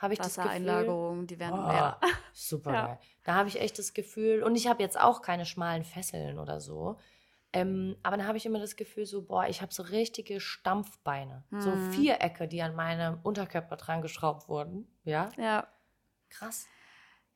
[0.00, 2.00] habe ich das Gefühl, Wassereinlagerungen, die werden Oh, ja.
[2.32, 2.86] super Ja.
[2.86, 2.98] geil.
[3.24, 6.60] Da habe ich echt das Gefühl, und ich habe jetzt auch keine schmalen Fesseln oder
[6.60, 6.96] so.
[7.52, 11.42] Ähm, aber dann habe ich immer das Gefühl, so, boah, ich habe so richtige Stampfbeine.
[11.58, 11.92] So Mhm.
[11.92, 14.86] Vierecke, die an meinem Unterkörper dran geschraubt wurden.
[15.04, 15.66] Ja, Ja.
[16.28, 16.66] krass.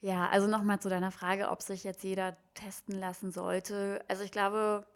[0.00, 4.04] Ja, also nochmal zu deiner Frage, ob sich jetzt jeder testen lassen sollte.
[4.06, 4.86] Also ich glaube,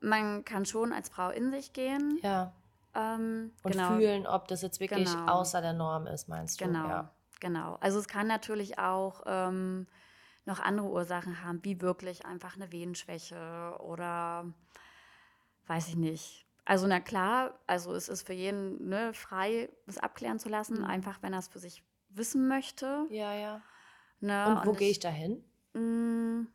[0.00, 2.18] man kann schon als Frau in sich gehen.
[2.22, 2.52] Ja.
[2.94, 5.26] Ähm, Und genau, fühlen, ob das jetzt wirklich Genau.
[5.26, 6.64] außer der Norm ist, meinst du?
[6.66, 7.14] Genau, Ja.
[7.40, 7.76] genau.
[7.80, 9.86] Also es kann natürlich auch ähm,
[10.44, 14.52] noch andere Ursachen haben, wie wirklich einfach eine Venenschwäche oder
[15.66, 16.46] weiß ich nicht.
[16.64, 20.84] Also na klar, also es ist für jeden ne, frei, es abklären zu lassen, Mhm.
[20.84, 23.06] einfach wenn er es für sich wissen möchte.
[23.10, 23.60] Ja, ja.
[24.20, 24.46] Ne?
[24.48, 25.44] Und wo gehe ich da hin?
[25.74, 26.48] Mm,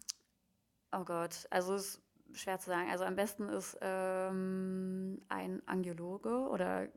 [0.91, 2.01] Oh Gott, also es ist
[2.35, 2.89] schwer zu sagen.
[2.91, 6.87] Also am besten ist ähm, ein Angiologe oder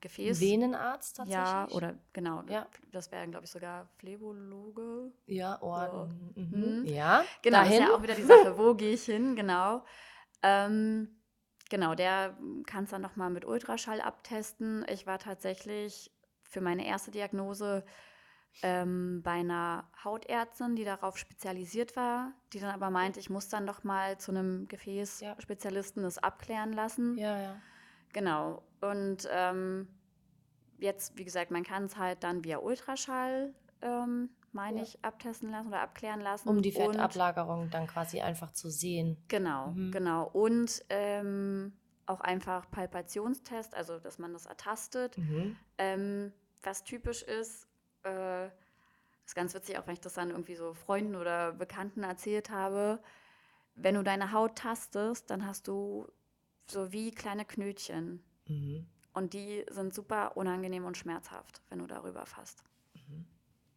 [0.00, 0.40] Gefäß.
[0.40, 1.44] Venenarzt tatsächlich?
[1.44, 2.42] Ja, oder genau.
[2.48, 2.66] Ja.
[2.90, 5.12] Das wäre, glaube ich, sogar Phlebologe.
[5.26, 6.32] Ja, Ohren.
[6.34, 6.40] So.
[6.40, 6.78] Mhm.
[6.80, 6.86] Mhm.
[6.86, 7.82] Ja, Genau, dahin.
[7.82, 9.84] ist ja auch wieder die Sache, wo gehe ich hin, genau.
[10.42, 11.08] Ähm,
[11.68, 14.86] genau, der kann es dann nochmal mit Ultraschall abtesten.
[14.88, 16.10] Ich war tatsächlich
[16.44, 17.84] für meine erste Diagnose
[18.62, 23.64] ähm, bei einer Hautärztin, die darauf spezialisiert war, die dann aber meinte, ich muss dann
[23.64, 27.16] noch mal zu einem Gefäßspezialisten das abklären lassen.
[27.18, 27.56] ja, ja.
[28.12, 28.62] Genau.
[28.80, 29.86] Und ähm,
[30.78, 34.82] jetzt, wie gesagt, man kann es halt dann via Ultraschall, ähm, meine Ja.
[34.82, 36.48] ich, abtesten lassen oder abklären lassen.
[36.48, 39.16] Um die Und- Fettablagerung dann quasi einfach zu sehen.
[39.28, 39.92] Genau, Mhm.
[39.92, 40.24] genau.
[40.32, 41.72] Und ähm,
[42.06, 45.16] auch einfach Palpationstest, also dass man das ertastet.
[45.16, 45.56] Mhm.
[45.78, 46.32] Ähm,
[46.64, 47.68] was typisch ist,
[48.04, 48.46] äh,
[49.24, 53.00] ist ganz witzig, auch wenn ich das dann irgendwie so Freunden oder Bekannten erzählt habe,
[53.74, 56.06] wenn du deine Haut tastest, dann hast du
[56.66, 58.24] so wie kleine Knötchen.
[58.46, 58.86] Mhm.
[59.12, 62.64] Und die sind super unangenehm und schmerzhaft, wenn du darüber fasst.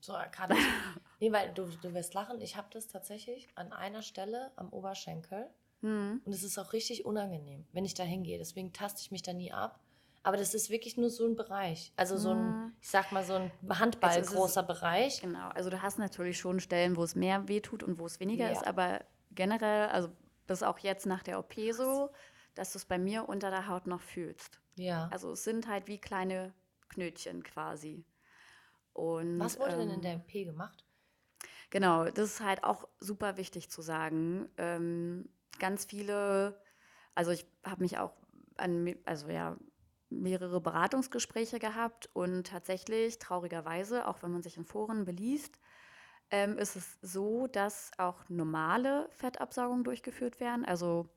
[0.04, 0.54] So, gerade.
[1.22, 2.42] nee, weil du, du wirst lachen.
[2.42, 5.50] Ich habe das tatsächlich an einer Stelle am Oberschenkel.
[5.80, 6.22] Hm.
[6.26, 8.38] Und es ist auch richtig unangenehm, wenn ich da hingehe.
[8.38, 9.80] Deswegen taste ich mich da nie ab.
[10.24, 11.92] Aber das ist wirklich nur so ein Bereich.
[11.98, 15.22] Also so ein, ich sag mal, so ein Handball Es ist- großer Bereich.
[15.22, 18.46] Genau, also du hast natürlich schon Stellen, wo es mehr wehtut und wo es weniger
[18.46, 18.52] Ja.
[18.52, 20.10] ist, aber generell, also
[20.48, 22.10] das ist auch jetzt nach der OP so,
[22.56, 24.60] dass du es bei mir unter der Haut noch fühlst.
[24.76, 25.10] Ja.
[25.12, 26.54] Also es sind halt wie kleine
[26.90, 28.06] Knötchen quasi.
[28.94, 30.86] Und, Was wurde denn in ähm, der MP gemacht?
[31.70, 34.48] Genau, das ist halt auch super wichtig zu sagen.
[34.58, 35.28] Ähm,
[35.60, 36.62] ganz viele,
[37.16, 38.14] also ich habe mich auch
[38.58, 39.58] an, also ja,
[40.22, 45.60] mehrere Beratungsgespräche gehabt und tatsächlich, traurigerweise, auch wenn man sich in Foren beliest,
[46.32, 51.10] ähm, ist es so, dass auch normale Fettabsaugungen durchgeführt werden, also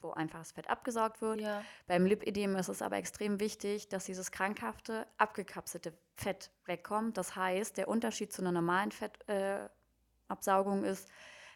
[0.00, 1.40] wo einfach das Fett abgesaugt wird.
[1.40, 1.64] Ja.
[1.86, 7.16] Beim Lipödem ist es aber extrem wichtig, dass dieses krankhafte, abgekapselte Fett wegkommt.
[7.16, 11.08] Das heißt, der Unterschied zu einer normalen Fettabsaugung äh, ist,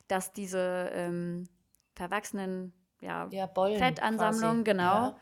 [0.08, 1.48] dass diese ähm,
[1.94, 3.48] verwachsenen ja, Ja.
[3.76, 5.18] Fettansammlungen, genau, Ja.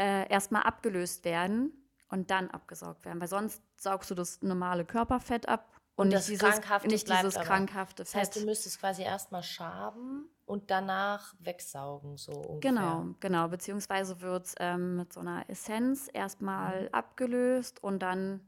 [0.00, 1.72] Äh, erstmal abgelöst werden
[2.08, 3.20] und dann abgesaugt werden.
[3.20, 7.34] Weil sonst saugst du das normale Körperfett ab und, Und nicht dieses, Krankhafte nicht dieses
[7.34, 8.42] krankhafte Das heißt, Fett.
[8.42, 12.72] du müsstest quasi erstmal schaben und danach wegsaugen, so ungefähr.
[12.72, 13.48] Genau, genau.
[13.48, 16.88] Beziehungsweise wird es ähm, mit so einer Essenz erstmal Mhm.
[16.94, 18.40] abgelöst und dann,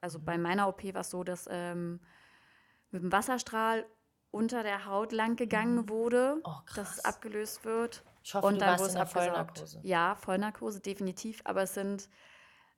[0.00, 2.00] also bei meiner OP war es so, dass ähm,
[2.90, 3.86] mit dem Wasserstrahl
[4.32, 8.02] unter der Haut lang gegangen wurde, Oh, dass es abgelöst wird.
[8.28, 9.22] Ich hoffe, und du dann warst wurde in es der.
[9.22, 9.80] Vollnarkose.
[9.84, 11.40] Ja, Vollnarkose, definitiv.
[11.44, 12.10] Aber es sind,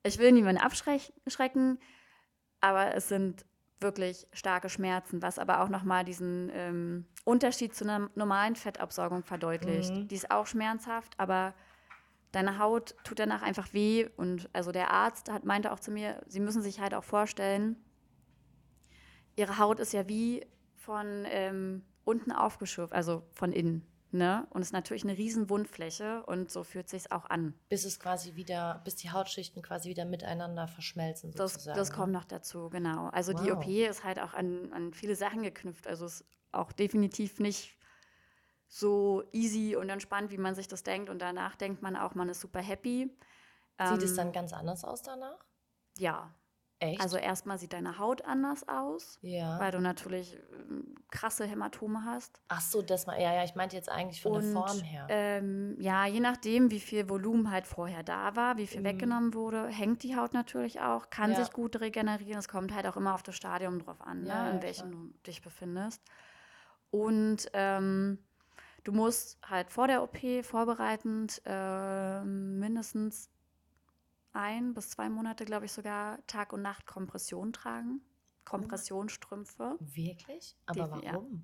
[0.01, 1.77] ich will niemanden abschrecken,
[2.61, 3.45] aber es sind
[3.81, 9.93] wirklich starke Schmerzen, was aber auch nochmal diesen ähm, Unterschied zu einer normalen Fettabsaugung verdeutlicht.
[9.93, 10.07] Mhm.
[10.07, 11.53] Die ist auch schmerzhaft, aber
[12.31, 14.07] deine Haut tut danach einfach weh.
[14.15, 17.75] Und also der Arzt hat, meinte auch zu mir, sie müssen sich halt auch vorstellen,
[19.35, 23.90] ihre Haut ist ja wie von ähm, unten aufgeschürft, also von innen.
[24.11, 24.45] Ne?
[24.49, 27.53] Und es ist natürlich eine riesen Wundfläche und so fühlt sich auch an.
[27.69, 31.77] Bis es quasi wieder, bis die Hautschichten quasi wieder miteinander verschmelzen Das, sozusagen.
[31.77, 33.07] das kommt noch dazu, genau.
[33.09, 33.53] Also die Wow.
[33.53, 35.87] OP ist halt auch an, an viele Sachen geknüpft.
[35.87, 37.77] Also es ist auch definitiv nicht
[38.67, 41.09] so easy und entspannt, wie man sich das denkt.
[41.09, 43.09] Und danach denkt man auch, man ist super happy.
[43.83, 45.45] Sieht es Ähm, dann ganz anders aus danach?
[45.97, 46.33] Ja.
[46.81, 46.99] Echt?
[46.99, 49.59] Also erstmal sieht deine Haut anders aus, ja.
[49.59, 52.41] weil du natürlich ähm, krasse Hämatome hast.
[52.47, 53.21] Ach so, das mal.
[53.21, 55.05] Ja, ja, ich meinte jetzt eigentlich von der Und, Form her.
[55.09, 58.85] Ähm, ja, je nachdem, wie viel Volumen halt vorher da war, wie viel Mhm.
[58.85, 61.35] weggenommen wurde, hängt die Haut natürlich auch, kann Ja.
[61.37, 62.39] sich gut regenerieren.
[62.39, 64.91] Es kommt halt auch immer auf das Stadium drauf an, Ja, ne, ja, in welchem
[64.91, 66.01] du dich befindest.
[66.89, 68.17] Und ähm,
[68.83, 73.29] Du musst halt vor der OP vorbereitend äh, mindestens
[74.33, 78.01] ein bis zwei Monate, glaube ich, sogar Tag und Nacht Kompression tragen.
[78.45, 79.77] Kompressionsstrümpfe.
[79.79, 80.55] Wirklich?
[80.65, 81.13] Aber ja.
[81.13, 81.43] warum?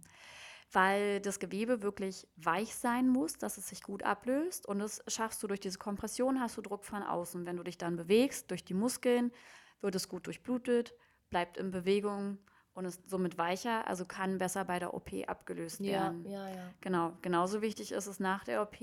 [0.71, 4.67] weil das Gewebe wirklich weich sein muss, dass es sich gut ablöst.
[4.67, 7.45] Und das schaffst du durch diese Kompression, hast du Druck von außen.
[7.45, 9.31] Wenn du dich dann bewegst, durch die Muskeln,
[9.81, 10.93] wird es gut durchblutet,
[11.29, 12.39] bleibt in Bewegung
[12.73, 16.25] und ist somit weicher, also kann besser bei der OP abgelöst Ja, werden.
[16.25, 16.73] ja, ja.
[16.81, 18.77] Genau, genauso wichtig ist es nach der OP.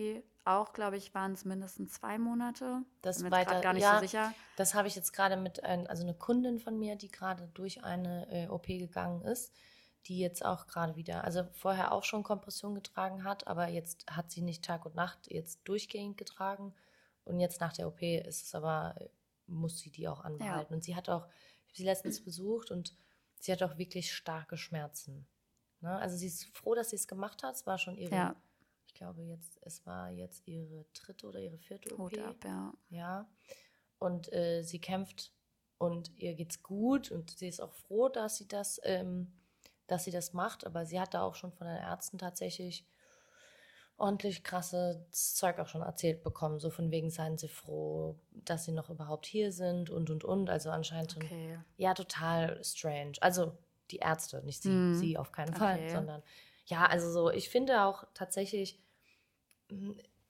[0.47, 2.83] Auch, glaube ich, waren es mindestens zwei Monate.
[3.01, 3.95] Das Bin weiter- gar nicht ja.
[3.95, 4.35] so sicher.
[4.57, 7.83] Das habe ich jetzt gerade mit, ein, also eine Kundin von mir, die gerade durch
[7.83, 9.55] eine äh, OP gegangen ist,
[10.07, 14.31] die jetzt auch gerade wieder, also vorher auch schon Kompression getragen hat, aber jetzt hat
[14.31, 16.75] sie nicht Tag und Nacht jetzt durchgehend getragen
[17.25, 19.09] und jetzt nach der OP ist es aber, äh,
[19.47, 20.75] muss sie die auch anbehalten.
[20.75, 22.95] Und sie hat auch, ich habe sie letztens besucht und
[23.41, 25.27] sie hat auch wirklich starke Schmerzen.
[25.81, 25.99] Ne?
[25.99, 27.55] Also sie ist froh, dass sie es gemacht hat.
[27.55, 28.37] Es war schon ihre, Ja.
[28.95, 31.99] Ich glaube jetzt, es war jetzt ihre dritte oder ihre vierte OP.
[31.99, 32.73] Hut ab, ja.
[32.91, 33.29] Ja.
[33.99, 35.33] Und äh, sie kämpft
[35.79, 39.33] und ihr geht's gut und sie ist auch froh, dass sie das, ähm,
[39.89, 40.65] dass sie das macht.
[40.65, 42.87] Aber sie hat da auch schon von den Ärzten tatsächlich
[43.97, 46.61] ordentlich krasses Zeug auch schon erzählt bekommen.
[46.61, 50.51] So von wegen seien sie froh, dass sie noch überhaupt hier sind und und und.
[50.51, 51.59] Also anscheinend schon Okay.
[51.79, 53.15] ja, total strange.
[53.21, 53.59] Also
[53.91, 54.95] die Ärzte, nicht sie, Mhm.
[54.95, 55.91] sie auf keinen Fall, Okay.
[55.91, 56.23] sondern
[56.67, 58.84] ja, also so, ich finde auch tatsächlich, mm,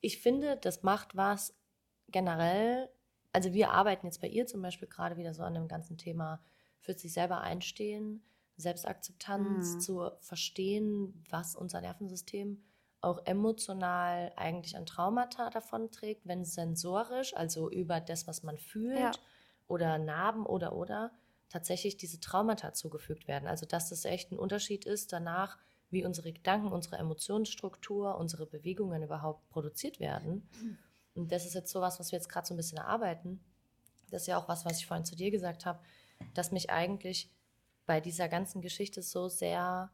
[0.00, 1.54] ich finde, das macht was
[2.08, 2.88] generell.
[3.32, 6.42] Also wir arbeiten jetzt bei ihr zum Beispiel gerade wieder so an dem ganzen Thema
[6.80, 8.22] für sich selber einstehen,
[8.56, 9.80] Selbstakzeptanz, Mhm.
[9.80, 12.62] zu verstehen, was unser Nervensystem
[13.00, 18.98] auch emotional eigentlich an Traumata davon trägt, wenn sensorisch, also über das, was man fühlt
[18.98, 19.12] Ja.
[19.66, 21.12] oder Narben oder oder
[21.48, 23.46] tatsächlich diese Traumata zugefügt werden.
[23.48, 25.58] Also dass das echt ein Unterschied ist danach,
[25.94, 30.46] wie unsere Gedanken, unsere Emotionsstruktur, unsere Bewegungen überhaupt produziert werden.
[31.14, 33.40] Und das ist jetzt sowas, was wir jetzt gerade so ein bisschen erarbeiten.
[34.10, 35.78] Das ist ja auch was, was ich vorhin zu dir gesagt habe,
[36.34, 37.30] dass mich eigentlich
[37.86, 39.90] bei dieser ganzen Geschichte so sehr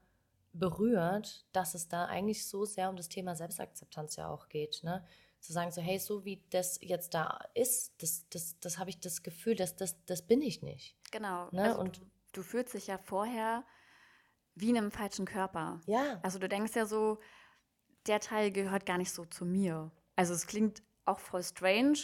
[0.53, 4.81] berührt, dass es da eigentlich so sehr um das Thema Selbstakzeptanz ja auch geht.
[4.83, 5.05] Ne?
[5.41, 9.01] Zu sagen, so, hey, so wie das jetzt da ist, das, das, das habe ich
[9.01, 10.97] das Gefühl, dass das, das bin ich nicht.
[11.11, 11.49] Genau.
[11.53, 13.65] Ne, Also und- du, du fühlst dich ja vorher
[14.55, 15.81] wie in einem falschen Körper.
[15.87, 16.19] Ja.
[16.23, 17.19] Also du denkst ja so,
[18.07, 19.91] der Teil gehört gar nicht so zu mir.
[20.17, 21.99] Also es klingt auch voll strange,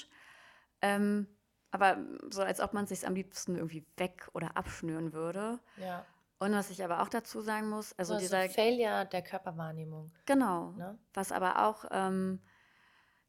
[0.83, 1.27] ähm,
[1.71, 1.99] aber
[2.31, 5.61] so als ob man sich am liebsten irgendwie weg oder abschnüren würde.
[5.77, 6.05] ja.
[6.39, 10.13] Und was ich aber auch dazu sagen muss, also so dieser, Failure der Körperwahrnehmung.
[10.27, 10.99] genau, Ne?
[11.15, 12.43] was aber auch ähm,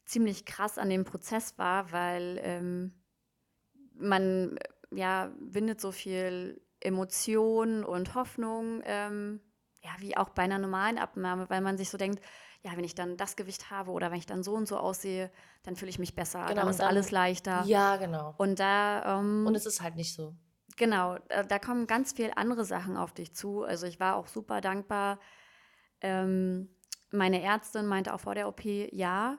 [0.04, 3.02] ziemlich krass an dem Prozess war, weil ähm,
[3.94, 4.60] man
[4.92, 9.42] ja bindet so viel Emotion und Hoffnung, ähm,
[9.82, 12.22] ja, wie auch bei einer normalen Abnahme, weil man sich so denkt,
[12.62, 15.32] ja, wenn ich dann das Gewicht habe oder wenn ich dann so und so aussehe,
[15.64, 17.64] dann fühle ich mich besser, Genau, dann ist dann- alles leichter.
[17.66, 18.34] Ja, genau.
[18.38, 20.36] Und da ähm, Und es ist halt nicht so.
[20.76, 23.64] Genau, da, da kommen ganz viel andere Sachen auf dich zu.
[23.64, 25.20] Also ich war auch super dankbar.
[26.02, 26.70] Ähm,
[27.12, 29.38] meine Ärztin meinte auch vor der OP, ja,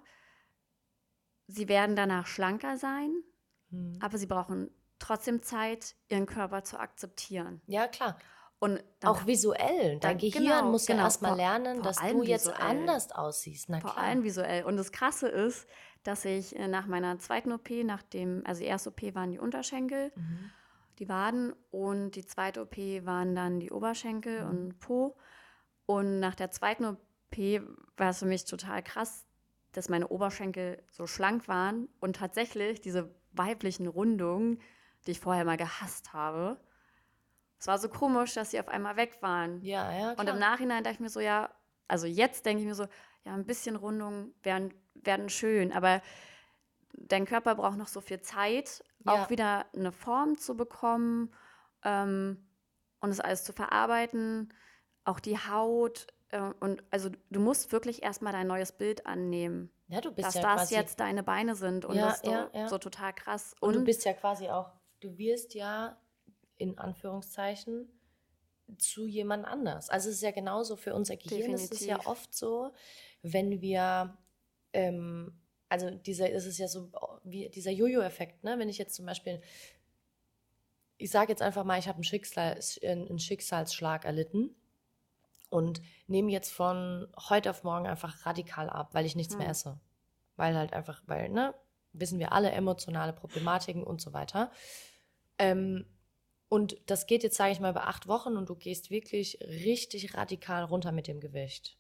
[1.47, 3.23] sie werden danach schlanker sein,
[3.71, 3.99] Hm.
[4.01, 7.61] aber sie brauchen trotzdem Zeit, ihren Körper zu akzeptieren.
[7.67, 8.19] Ja, klar.
[8.61, 9.99] Und dann Auch visuell.
[10.01, 12.61] Dein Gehirn genau, muss ja genau, erstmal lernen, vor dass du jetzt visuell.
[12.61, 13.69] anders aussiehst.
[13.69, 14.05] Na vor klar.
[14.05, 14.65] allem visuell.
[14.65, 15.69] Und das Krasse ist,
[16.03, 19.39] dass ich äh, nach meiner zweiten OP, nach dem, also die erste OP waren die
[19.39, 20.51] Unterschenkel, Mhm.
[20.99, 24.51] die Waden und die zweite OP waren dann die Oberschenkel Mhm.
[24.51, 25.17] und Po.
[25.87, 27.61] Und nach der zweiten OP
[27.97, 29.25] war es für mich total krass,
[29.71, 34.61] dass meine Oberschenkel so schlank waren und tatsächlich diese weiblichen Rundungen,
[35.09, 36.61] die ich vorher mal gehasst habe.
[37.59, 39.63] Es war so komisch, dass sie auf einmal weg waren.
[39.63, 40.19] Ja, ja, klar.
[40.19, 41.49] Und im Nachhinein dachte ich mir so, ja,
[41.89, 42.87] also jetzt denke ich mir so,
[43.25, 46.03] ja, ein bisschen Rundungen wären, wären schön, aber
[46.93, 49.13] dein Körper braucht noch so viel Zeit, Ja.
[49.25, 51.33] auch wieder eine Form zu bekommen
[51.85, 52.47] ähm,
[53.01, 54.53] und es alles zu verarbeiten,
[55.05, 56.07] auch die Haut.
[56.29, 60.35] Äh, und also du musst wirklich erstmal dein neues Bild annehmen, ja, du bist dass
[60.35, 62.69] ja das quasi, jetzt deine Beine sind und Ja, das ist so, ja, ja.
[62.69, 63.55] so total krass.
[63.61, 66.01] und du bist ja quasi auch, du wirst ja
[66.57, 67.89] in Anführungszeichen
[68.77, 69.89] zu jemand anders.
[69.89, 71.55] Also es ist ja genauso für unser Gehirn.
[71.55, 72.73] Es ist ja oft so,
[73.23, 74.17] wenn wir,
[74.73, 75.33] ähm,
[75.69, 76.91] also dieser, es ist ja so
[77.25, 78.59] wie dieser Jojo-Effekt, ne?
[78.59, 79.41] Wenn ich jetzt zum Beispiel,
[80.99, 84.55] ich sage jetzt einfach mal, ich habe einen, Schicksal, einen Schicksalsschlag erlitten
[85.49, 89.53] und nehme jetzt von heute auf morgen einfach radikal ab, weil ich nichts mehr Hm.
[89.53, 89.81] esse.
[90.37, 91.55] Weil halt einfach, weil, ne,
[92.01, 94.51] wissen wir alle, emotionale Problematiken und so weiter.
[95.39, 95.87] Ähm,
[96.49, 100.15] und das geht jetzt, sage ich mal, bei acht Wochen und du gehst wirklich richtig
[100.15, 101.77] radikal runter mit dem Gewicht.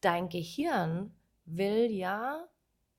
[0.00, 1.14] dein Gehirn
[1.46, 2.46] will ja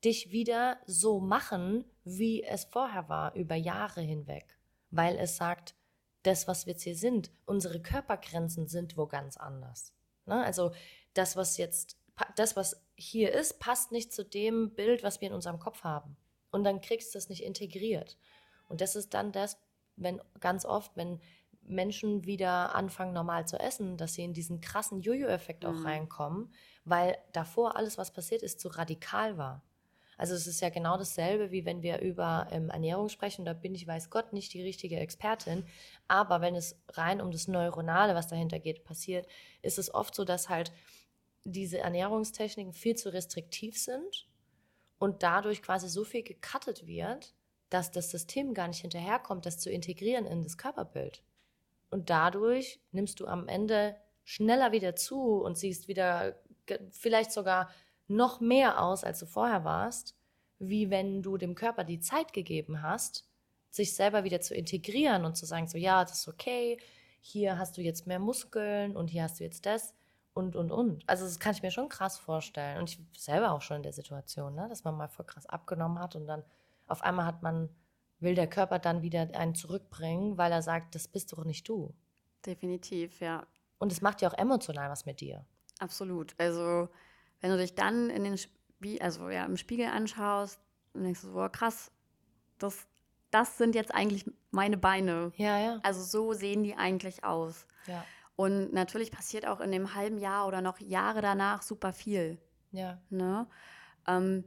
[0.04, 4.58] dich wieder so machen, wie es vorher war, über Jahre hinweg.
[4.90, 5.74] Weil es sagt,
[6.22, 9.92] das, was wir jetzt hier sind, unsere Körpergrenzen sind wo ganz anders.
[10.26, 10.44] Ne?
[10.44, 10.72] Also
[11.14, 11.96] das, was jetzt,
[12.34, 16.16] das, was hier ist, passt nicht zu dem Bild, was wir in unserem Kopf haben.
[16.50, 18.16] Und dann kriegst du es nicht integriert.
[18.68, 19.58] Und das ist dann das,
[19.96, 21.20] wenn ganz oft, wenn
[21.62, 25.86] Menschen wieder anfangen, normal zu essen, dass sie in diesen krassen Jojo-Effekt auch mhm.
[25.86, 26.54] reinkommen,
[26.84, 29.62] weil davor alles, was passiert ist, zu radikal war.
[30.18, 33.44] Also es ist ja genau dasselbe, wie wenn wir über ähm, Ernährung sprechen.
[33.44, 35.66] Da bin ich, weiß Gott, nicht die richtige Expertin.
[36.08, 39.26] Aber wenn es rein um das Neuronale, was dahinter geht, passiert,
[39.60, 40.72] ist es oft so, dass halt
[41.52, 44.26] diese Ernährungstechniken viel zu restriktiv sind
[44.98, 47.34] und dadurch quasi so viel gecuttet wird,
[47.70, 51.22] dass das System gar nicht hinterherkommt, das zu integrieren in das Körperbild.
[51.90, 56.36] Und dadurch nimmst du am Ende schneller wieder zu und siehst wieder
[56.90, 57.70] vielleicht sogar
[58.08, 60.16] noch mehr aus, als du vorher warst,
[60.58, 63.28] wie wenn du dem Körper die Zeit gegeben hast,
[63.70, 66.78] sich selber wieder zu integrieren und zu sagen, so ja, das ist okay,
[67.20, 69.94] hier hast du jetzt mehr Muskeln und hier hast du jetzt das
[70.36, 71.02] und, und, und.
[71.08, 72.78] Also das kann ich mir schon krass vorstellen.
[72.78, 75.98] Und ich selber auch schon in der Situation, ne, dass man mal voll krass abgenommen
[75.98, 76.44] hat und dann
[76.86, 77.70] auf einmal hat man,
[78.20, 81.94] will der Körper dann wieder einen zurückbringen, weil er sagt, das bist doch nicht du.
[82.44, 83.46] Definitiv, ja.
[83.78, 85.46] Und es macht ja auch emotional was mit dir.
[85.78, 86.34] Absolut.
[86.38, 86.90] Also
[87.40, 90.60] wenn du dich dann in den Spie also ja, im Spiegel anschaust
[90.92, 91.90] und denkst du, boah, krass,
[92.58, 92.86] das,
[93.30, 95.32] das sind jetzt eigentlich meine Beine.
[95.36, 95.80] Ja, ja.
[95.82, 97.66] Also so sehen die eigentlich aus.
[97.86, 98.04] Ja.
[98.36, 102.38] Und natürlich passiert auch in dem halben Jahr oder noch Jahre danach super viel.
[102.70, 102.98] Ja.
[103.08, 103.46] Ne?
[104.06, 104.44] Ähm,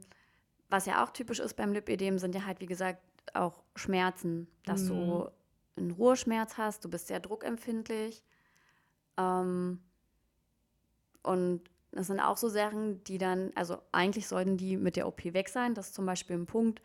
[0.68, 3.02] was ja auch typisch ist beim Lipödem, sind ja halt, wie gesagt,
[3.34, 4.46] auch Schmerzen.
[4.64, 4.88] Dass mhm.
[4.88, 5.28] du
[5.76, 8.22] einen Ruheschmerz hast, du bist sehr druckempfindlich.
[9.16, 9.80] Ähm,
[11.22, 15.24] und das sind auch so Sachen, die dann, also eigentlich sollten die mit der OP
[15.24, 15.74] weg sein.
[15.74, 16.80] Das ist zum Beispiel ein Punkt,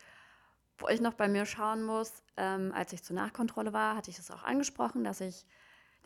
[0.78, 2.24] wo ich noch bei mir schauen muss.
[2.38, 5.46] Ähm, als ich zur Nachkontrolle war, hatte ich das auch angesprochen, dass ich,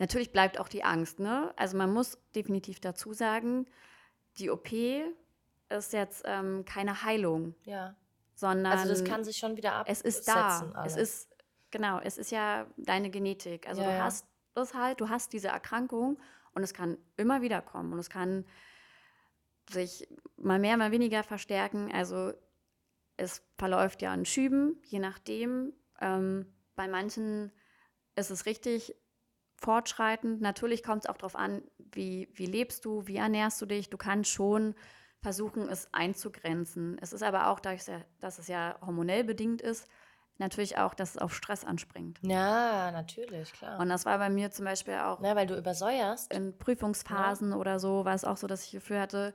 [0.00, 1.52] natürlich bleibt auch die Angst, ne?
[1.56, 3.66] Also man muss definitiv dazu sagen,
[4.38, 4.72] die OP
[5.68, 7.54] ist jetzt ähm, keine Heilung.
[7.64, 7.94] Ja.
[8.34, 8.72] Sondern.
[8.72, 10.08] Also das kann sich schon wieder absetzen.
[10.08, 10.72] Es ist da.
[10.74, 10.96] Alles.
[10.96, 11.36] Es ist,
[11.70, 13.68] genau, es ist ja deine Genetik.
[13.68, 14.04] Also ja, du ja.
[14.04, 16.18] hast das halt, du hast diese Erkrankung
[16.54, 18.44] und es kann immer wieder kommen und es kann
[19.70, 21.92] sich mal mehr, mal weniger verstärken.
[21.92, 22.32] Also
[23.16, 25.74] es verläuft ja in Schüben, je nachdem.
[26.00, 27.52] Ähm, bei manchen
[28.16, 28.96] ist es richtig
[29.60, 30.40] fortschreitend.
[30.40, 33.90] Natürlich kommt es auch darauf an, wie, wie lebst du, wie ernährst du dich.
[33.90, 34.74] Du kannst schon
[35.20, 36.98] versuchen, es einzugrenzen.
[37.00, 37.84] Es ist aber auch, dadurch,
[38.20, 39.86] dass es ja hormonell bedingt ist,
[40.38, 42.18] natürlich auch, dass es auf Stress anspringt.
[42.22, 43.78] Ja, natürlich, klar.
[43.78, 45.22] Und das war bei mir zum Beispiel auch.
[45.22, 46.32] Ja, weil du übersäuerst.
[46.32, 47.56] In Prüfungsphasen ja.
[47.56, 49.34] oder so war es auch so, dass ich Gefühl hatte,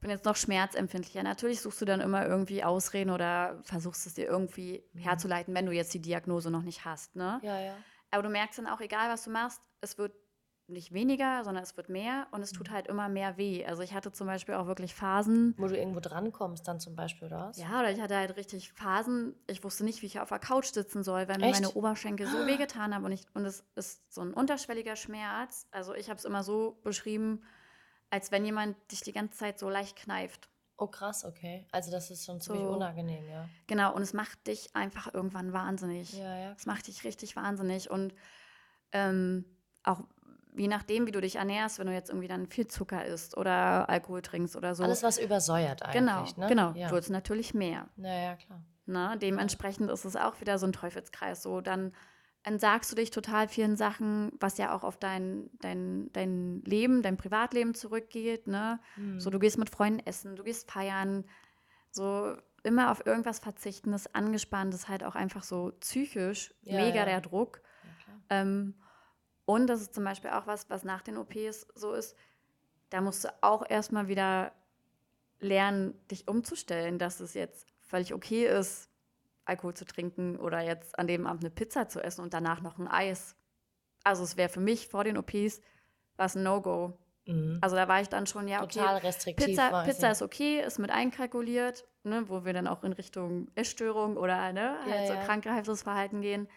[0.00, 1.22] bin jetzt noch schmerzempfindlicher.
[1.22, 4.98] Natürlich suchst du dann immer irgendwie Ausreden oder versuchst es dir irgendwie mhm.
[4.98, 7.16] herzuleiten, wenn du jetzt die Diagnose noch nicht hast.
[7.16, 7.40] Ne?
[7.42, 7.74] Ja, ja.
[8.14, 10.14] Aber du merkst dann auch, egal was du machst, es wird
[10.68, 12.74] nicht weniger, sondern es wird mehr und es tut mhm.
[12.74, 13.66] halt immer mehr weh.
[13.66, 15.52] Also ich hatte zum Beispiel auch wirklich Phasen.
[15.58, 17.58] Wo du irgendwo drankommst dann zum Beispiel, oder was?
[17.58, 20.66] Ja, oder ich hatte halt richtig Phasen, ich wusste nicht, wie ich auf der Couch
[20.66, 21.60] sitzen soll, weil mir Echt?
[21.60, 25.66] meine Oberschenkel so wehgetan haben und, ich, und es ist so ein unterschwelliger Schmerz.
[25.72, 27.42] Also ich habe es immer so beschrieben,
[28.10, 30.48] als wenn jemand dich die ganze Zeit so leicht kneift.
[30.76, 31.66] Oh krass, okay.
[31.70, 33.48] Also das ist schon ziemlich so, unangenehm, ja.
[33.66, 36.12] Genau, und es macht dich einfach irgendwann wahnsinnig.
[36.18, 36.52] Ja, ja.
[36.56, 37.90] Es macht dich richtig wahnsinnig.
[37.90, 38.14] Und
[38.92, 39.44] ähm,
[39.84, 40.02] auch
[40.56, 43.88] je nachdem, wie du dich ernährst, wenn du jetzt irgendwie dann viel Zucker isst oder
[43.88, 44.84] Alkohol trinkst oder so.
[44.84, 46.46] Alles, was übersäuert eigentlich, genau, ne?
[46.48, 46.90] Genau, ja.
[46.90, 47.88] wird es natürlich mehr.
[47.96, 48.62] Ja, ja, klar.
[48.86, 51.42] Na, dementsprechend ist es auch wieder so ein Teufelskreis.
[51.42, 51.92] So, dann
[52.44, 57.16] entsagst du dich total vielen Sachen, was ja auch auf dein, dein, dein Leben, dein
[57.16, 58.46] Privatleben zurückgeht.
[58.46, 58.78] Ne?
[58.96, 59.18] Mhm.
[59.18, 61.24] So, du gehst mit Freunden essen, du gehst feiern,
[61.90, 67.00] so immer auf irgendwas verzichten, das angespannt ist halt auch einfach so psychisch ja, mega
[67.00, 67.04] ja.
[67.04, 67.60] der Druck.
[68.06, 68.74] Ja, ähm,
[69.46, 72.16] und das ist zum Beispiel auch was, was nach den OPs so ist,
[72.90, 74.52] da musst du auch erstmal wieder
[75.40, 78.88] lernen, dich umzustellen, dass es jetzt völlig okay ist,
[79.44, 82.78] Alkohol zu trinken oder jetzt an dem Abend eine Pizza zu essen und danach noch
[82.78, 83.36] ein Eis.
[84.02, 85.60] Also es wäre für mich vor den OPs
[86.16, 86.98] was ein No-Go.
[87.26, 87.58] Mhm.
[87.60, 90.78] Also da war ich dann schon, ja, okay, Total restriktiv Pizza, Pizza ist okay, ist
[90.78, 95.14] mit einkalkuliert, ne, wo wir dann auch in Richtung Essstörung oder ne, ja, halt so
[95.14, 95.24] ja.
[95.24, 96.48] krankheitsvolles Verhalten gehen.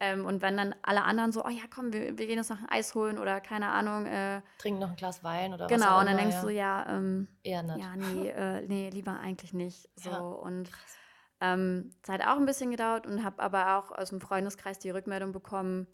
[0.00, 2.58] Ähm, und wenn dann alle anderen so, oh ja, komm, wir, wir gehen jetzt noch
[2.58, 4.06] ein Eis holen oder keine Ahnung.
[4.06, 6.42] Äh, Trinken noch ein Glas Wein oder genau, was Genau, und dann denkst ja.
[6.42, 7.78] du, ja, ähm, Eher nicht.
[7.78, 9.88] ja, nee, äh, nee, lieber eigentlich nicht.
[9.94, 10.98] So und Krass.
[11.42, 14.90] Ähm, es hat auch ein bisschen gedauert und habe aber auch aus dem Freundeskreis die
[14.90, 15.88] Rückmeldung bekommen,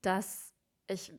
[0.00, 0.54] dass
[0.88, 1.12] ich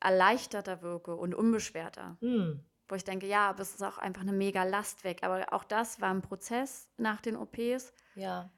[0.00, 2.16] erleichterter wirke und unbeschwerter.
[2.20, 2.64] Hm.
[2.88, 5.22] wo ich denke, ja, aber es ist auch einfach eine mega Last weg.
[5.22, 7.92] Aber auch das war ein Prozess nach den OPs.
[8.14, 8.50] Ja.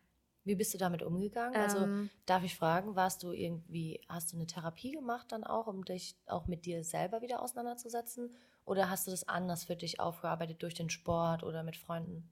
[0.45, 1.57] Wie bist du damit umgegangen?
[1.57, 5.67] also Ähm, darf ich fragen, warst du irgendwie, hast du eine Therapie gemacht dann auch,
[5.67, 8.37] um dich auch mit dir selber wieder auseinanderzusetzen?
[8.65, 12.31] Oder hast du das anders für dich aufgearbeitet durch den Sport oder mit Freunden?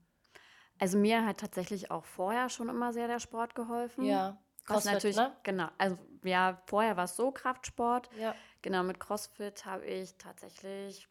[0.79, 4.05] Also mir hat tatsächlich auch vorher schon immer sehr der Sport geholfen.
[4.05, 4.37] Ja.
[4.65, 5.35] CrossFit, natürlich, ne?
[5.43, 5.69] genau.
[5.77, 8.09] Also ja, vorher war es so Kraftsport.
[8.19, 8.35] Ja.
[8.61, 11.07] Genau, mit CrossFit habe ich tatsächlich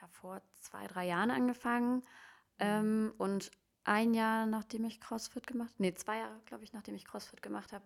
[0.00, 2.02] ja, vor zwei, drei Jahren angefangen.
[2.58, 3.50] Ähm, und
[3.84, 7.72] ein Jahr, nachdem ich CrossFit gemacht nee, zwei Jahre, glaube ich, nachdem ich CrossFit gemacht
[7.72, 7.84] habe,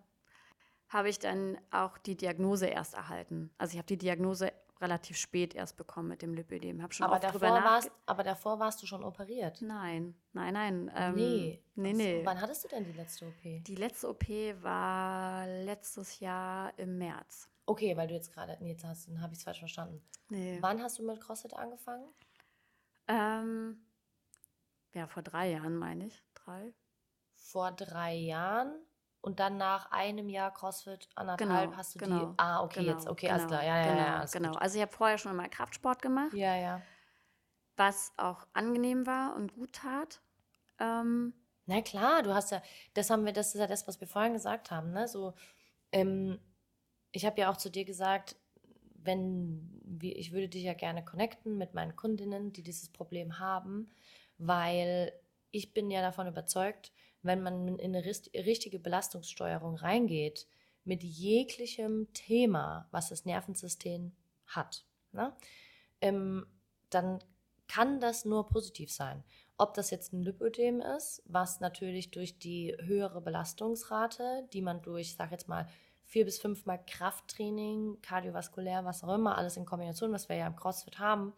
[0.89, 3.51] habe ich dann auch die Diagnose erst erhalten.
[3.57, 6.81] Also ich habe die Diagnose relativ spät erst bekommen mit dem Lipödem.
[6.81, 9.61] Habe schon Aber davor, warst, aber davor warst du schon operiert.
[9.61, 10.91] Nein, nein, nein.
[10.95, 11.63] Ähm, nee.
[11.75, 12.21] Nee, nee.
[12.23, 13.41] Wann hattest du denn die letzte OP?
[13.41, 14.27] Die letzte OP
[14.61, 17.49] war letztes Jahr im März.
[17.65, 20.01] Okay, weil du jetzt gerade, nee, jetzt hast, dann habe ich es falsch verstanden.
[20.29, 20.57] Nee.
[20.61, 22.07] Wann hast du mit CrossFit angefangen?
[23.07, 23.85] Ähm,
[24.93, 26.23] ja, vor drei Jahren meine ich.
[26.33, 26.73] Drei?
[27.35, 28.73] Vor drei Jahren
[29.27, 32.33] und dann nach einem Jahr CrossFit, anderthalb, hast du genau, die.
[32.37, 33.67] Ah, okay, genau, jetzt, okay, alles genau, klar.
[33.67, 34.49] Ja, ja, genau, ja, alles genau.
[34.51, 34.61] gut.
[34.61, 36.81] Also ich habe vorher schon mal Kraftsport gemacht, Ja, ja.
[37.75, 40.21] was auch angenehm war und gut tat.
[40.79, 41.33] Ähm,
[41.65, 42.61] Na klar, du hast ja,
[42.93, 45.09] das haben wir, das ist ja das, was wir vorhin gesagt haben, ne?
[45.09, 45.33] So,
[45.91, 46.39] ähm,
[47.11, 48.37] ich habe ja auch zu dir gesagt,
[48.95, 53.91] wenn wir, ich würde dich ja gerne connecten mit meinen Kundinnen, die dieses Problem haben,
[54.37, 55.11] weil
[55.51, 56.93] ich bin ja davon überzeugt,
[57.27, 60.47] wenn man in eine richtige Belastungssteuerung reingeht,
[60.83, 64.13] mit jeglichem Thema, was das Nervensystem
[64.47, 65.35] hat, ne?
[66.01, 66.47] ähm,
[66.89, 67.19] dann
[67.67, 69.23] kann das nur positiv sein.
[69.57, 75.15] Ob das jetzt ein Lipödem ist, was natürlich durch die höhere Belastungsrate, die man durch,
[75.15, 75.67] sag jetzt mal,
[76.05, 80.55] vier bis fünfmal Krafttraining, kardiovaskulär, was auch immer, alles in Kombination, was wir ja im
[80.55, 81.33] CrossFit haben,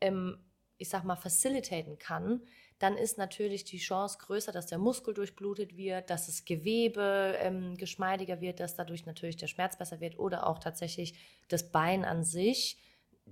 [0.00, 0.38] ähm,
[0.78, 2.42] ich sag mal, facilitaten kann,
[2.78, 7.76] dann ist natürlich die Chance größer, dass der Muskel durchblutet wird, dass das Gewebe ähm,
[7.76, 11.14] geschmeidiger wird, dass dadurch natürlich der Schmerz besser wird oder auch tatsächlich
[11.48, 12.78] das Bein an sich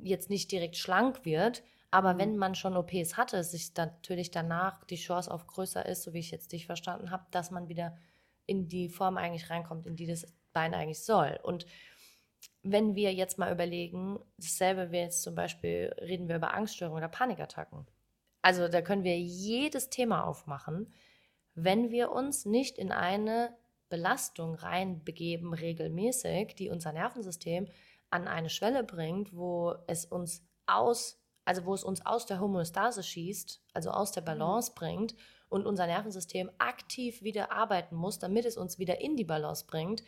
[0.03, 1.63] jetzt nicht direkt schlank wird.
[1.91, 2.19] Aber Mhm.
[2.19, 6.19] wenn man schon OPs hatte, sich natürlich danach die Chance auf größer ist, so wie
[6.19, 7.97] ich jetzt dich verstanden habe, dass man wieder
[8.47, 11.39] in die Form eigentlich reinkommt, in die das Bein eigentlich soll.
[11.43, 11.67] Und
[12.63, 17.09] wenn wir jetzt mal überlegen, dasselbe wäre jetzt zum Beispiel, reden wir über Angststörungen oder
[17.09, 17.87] Panikattacken.
[18.47, 20.95] Also da können wir jedes Thema aufmachen,
[21.57, 23.53] wenn wir uns nicht in eine
[23.89, 27.67] Belastung reinbegeben, regelmäßig, die unser Nervensystem
[28.09, 33.03] an eine Schwelle bringt, wo es uns aus, also wo es uns aus der Homöostase
[33.03, 35.17] schießt, also aus der Balance bringt
[35.49, 40.05] und unser Nervensystem aktiv wieder arbeiten muss, damit es uns wieder in die Balance bringt.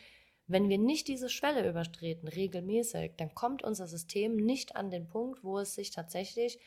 [0.47, 5.43] Wenn wir nicht diese Schwelle übertreten, regelmäßig, dann kommt unser System nicht an den Punkt,
[5.43, 6.61] wo es sich tatsächlich,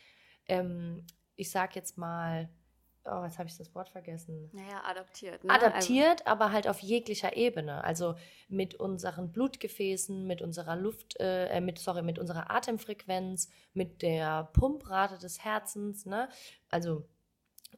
[0.49, 1.05] ähm,
[1.41, 2.49] ich sag jetzt mal,
[3.05, 5.43] oh, jetzt habe ich das Wort vergessen naja, adaptiert.
[5.43, 5.51] Ne?
[5.51, 7.83] adaptiert, aber halt auf jeglicher Ebene.
[7.83, 8.13] Also
[8.47, 15.17] mit unseren Blutgefäßen, mit unserer Luft, äh, mit, sorry, mit unserer Atemfrequenz, mit der Pumprate
[15.17, 16.29] des Herzens, ne?
[16.69, 17.07] Also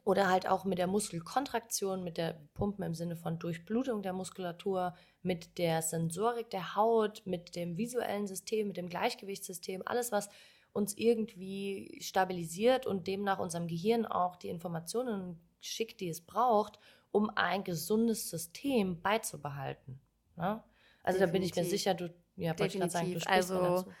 [0.04, 4.94] oder halt auch mit der Muskelkontraktion, mit der Pumpen im Sinne von Durchblutung der Muskulatur,
[5.22, 10.28] mit der Sensorik der Haut, mit dem visuellen System, mit dem Gleichgewichtssystem, alles, was
[10.74, 16.78] uns irgendwie stabilisiert und demnach unserem Gehirn auch die Informationen schickt, die es braucht,
[17.12, 20.00] um ein gesundes System beizubehalten.
[20.36, 20.62] Ne?
[21.02, 21.70] Also da bin ich mir Definitiv.
[21.70, 23.22] sicher, du, ja, wollte ich sagen, du Definitiv.
[23.22, 23.92] sprichst Also, dazu.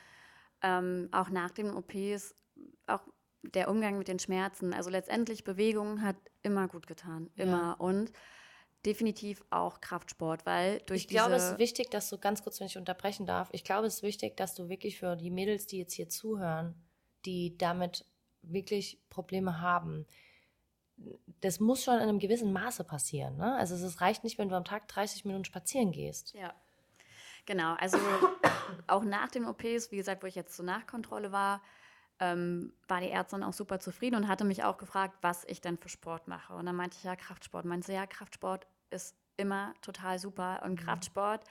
[0.62, 2.34] ähm, auch nach den OPs,
[2.88, 3.00] auch
[3.42, 4.74] der Umgang mit den Schmerzen.
[4.74, 7.30] Also letztendlich Bewegung hat immer gut getan.
[7.36, 7.44] Ja.
[7.44, 7.80] Immer.
[7.80, 8.10] Und
[8.84, 12.60] definitiv auch Kraftsport, weil durch Ich glaube, es diese ist wichtig, dass du ganz kurz,
[12.60, 15.66] wenn ich unterbrechen darf, ich glaube, es ist wichtig, dass du wirklich für die Mädels,
[15.66, 16.74] die jetzt hier zuhören,
[17.24, 18.04] die damit
[18.42, 20.06] wirklich Probleme haben,
[21.40, 23.36] das muss schon in einem gewissen Maße passieren.
[23.36, 23.56] Ne?
[23.56, 26.34] Also es reicht nicht, wenn du am Tag 30 Minuten spazieren gehst.
[26.34, 26.54] Ja,
[27.46, 27.74] genau.
[27.74, 27.98] Also
[28.86, 31.62] auch nach den OPs, wie gesagt, wo ich jetzt zur Nachkontrolle war,
[32.20, 35.78] ähm, war die Ärztin auch super zufrieden und hatte mich auch gefragt, was ich denn
[35.78, 36.54] für Sport mache.
[36.54, 37.64] Und dann meinte ich, ja, Kraftsport.
[37.64, 40.62] Meinte sie, ja, Kraftsport ist immer total super.
[40.64, 41.44] Und Kraftsport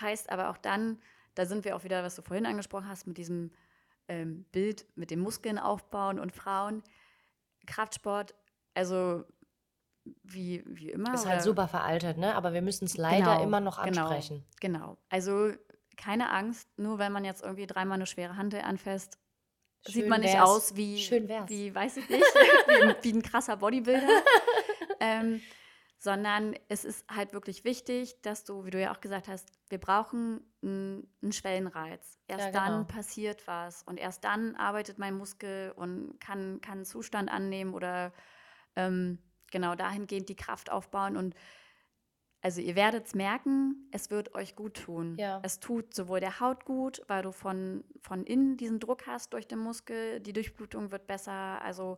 [0.00, 1.00] heißt aber auch dann,
[1.34, 3.50] da sind wir auch wieder, was du vorhin angesprochen hast, mit diesem
[4.08, 6.82] ähm, Bild mit den Muskeln aufbauen und Frauen.
[7.66, 8.34] Kraftsport,
[8.74, 9.24] also
[10.22, 11.14] wie, wie immer.
[11.14, 12.34] Ist halt super veraltet, ne?
[12.34, 14.44] aber wir müssen es leider Genau, immer noch genau, ansprechen.
[14.60, 14.98] Genau.
[15.08, 15.52] Also
[15.96, 19.16] keine Angst, nur wenn man jetzt irgendwie dreimal eine schwere Hantel anfasst,
[19.86, 20.48] sieht Schön man nicht wär's.
[20.48, 21.48] aus wie, Schön wär's.
[21.48, 22.22] wie weiß ich nicht,
[22.66, 24.06] wie, ein- wie ein krasser Bodybuilder.
[25.00, 25.40] ähm,
[26.04, 29.78] sondern es ist halt wirklich wichtig, dass du, wie du ja auch gesagt hast, wir
[29.78, 32.20] brauchen einen, Schwellenreiz.
[32.28, 32.76] Erst Ja, genau.
[32.76, 37.72] dann passiert was und erst dann arbeitet mein Muskel und kann, kann einen Zustand annehmen
[37.72, 38.12] oder
[38.76, 39.18] ähm,
[39.50, 41.34] genau dahingehend die Kraft aufbauen und
[42.42, 45.16] also ihr werdet es merken, es wird euch gut tun.
[45.18, 45.40] Ja.
[45.42, 49.48] Es tut sowohl der Haut gut, weil du von, von innen diesen Druck hast durch
[49.48, 51.96] den Muskel, die Durchblutung wird besser, also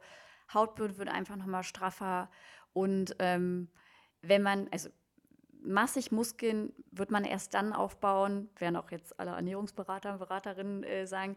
[0.54, 2.30] Hautbild wird einfach nochmal straffer
[2.72, 3.68] und ähm,
[4.28, 4.90] wenn man, also
[5.62, 11.06] massig Muskeln wird man erst dann aufbauen, werden auch jetzt alle Ernährungsberater und Beraterinnen äh,
[11.06, 11.36] sagen,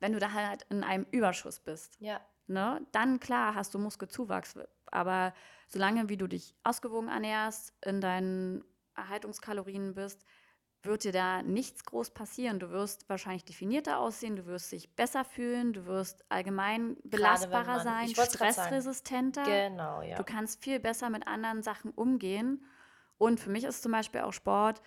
[0.00, 1.96] wenn du da halt in einem Überschuss bist.
[2.00, 2.20] Ja.
[2.46, 2.84] Ne?
[2.92, 5.32] Dann klar hast du Muskelzuwachs, aber
[5.68, 8.64] solange wie du dich ausgewogen ernährst, in deinen
[8.96, 10.24] Erhaltungskalorien bist,
[10.82, 12.58] wird dir da nichts groß passieren.
[12.58, 17.84] Du wirst wahrscheinlich definierter aussehen, du wirst dich besser fühlen, du wirst allgemein belastbarer man-
[17.84, 19.44] sein, stressresistenter.
[19.44, 20.16] Genau, ja.
[20.16, 22.64] Du kannst viel besser mit anderen Sachen umgehen.
[23.18, 24.80] Und für mich ist zum Beispiel auch Sport,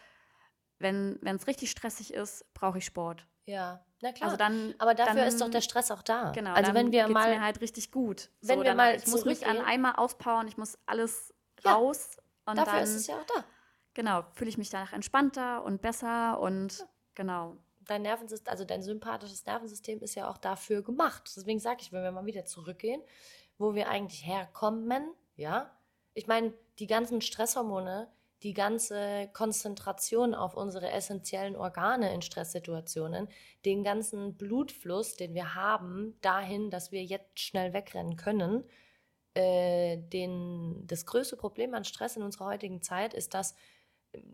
[0.80, 3.28] wenn es richtig stressig ist, brauche ich Sport.
[3.46, 4.26] ja, na klar.
[4.28, 6.32] Also dann, Aber dafür dann, ist doch der Stress auch da.
[6.32, 8.30] Genau, also dann wenn wir mal mir halt richtig gut.
[8.42, 8.86] wenn wir danach.
[8.92, 11.34] mal ich muss mich an einmal auspowern, ich muss alles
[11.64, 13.46] Ja, raus und dafür dann ist es ja auch da.
[13.94, 16.86] Genau fühle ich mich danach entspannter und besser und
[17.16, 21.30] genau Dein Nervensystem, also dein sympathisches Nervensystem ist ja auch dafür gemacht.
[21.36, 23.02] Deswegen sage ich, wenn wir mal wieder zurückgehen,
[23.58, 25.72] wo wir eigentlich herkommen, ja.
[26.14, 28.08] Ich meine, die ganzen Stresshormone,
[28.44, 33.28] die ganze Konzentration auf unsere essentiellen Organe in Stresssituationen,
[33.66, 38.64] den ganzen Blutfluss, den wir haben, dahin, dass wir jetzt schnell wegrennen können.
[39.34, 43.56] Äh, den, das größte Problem an Stress in unserer heutigen Zeit ist, dass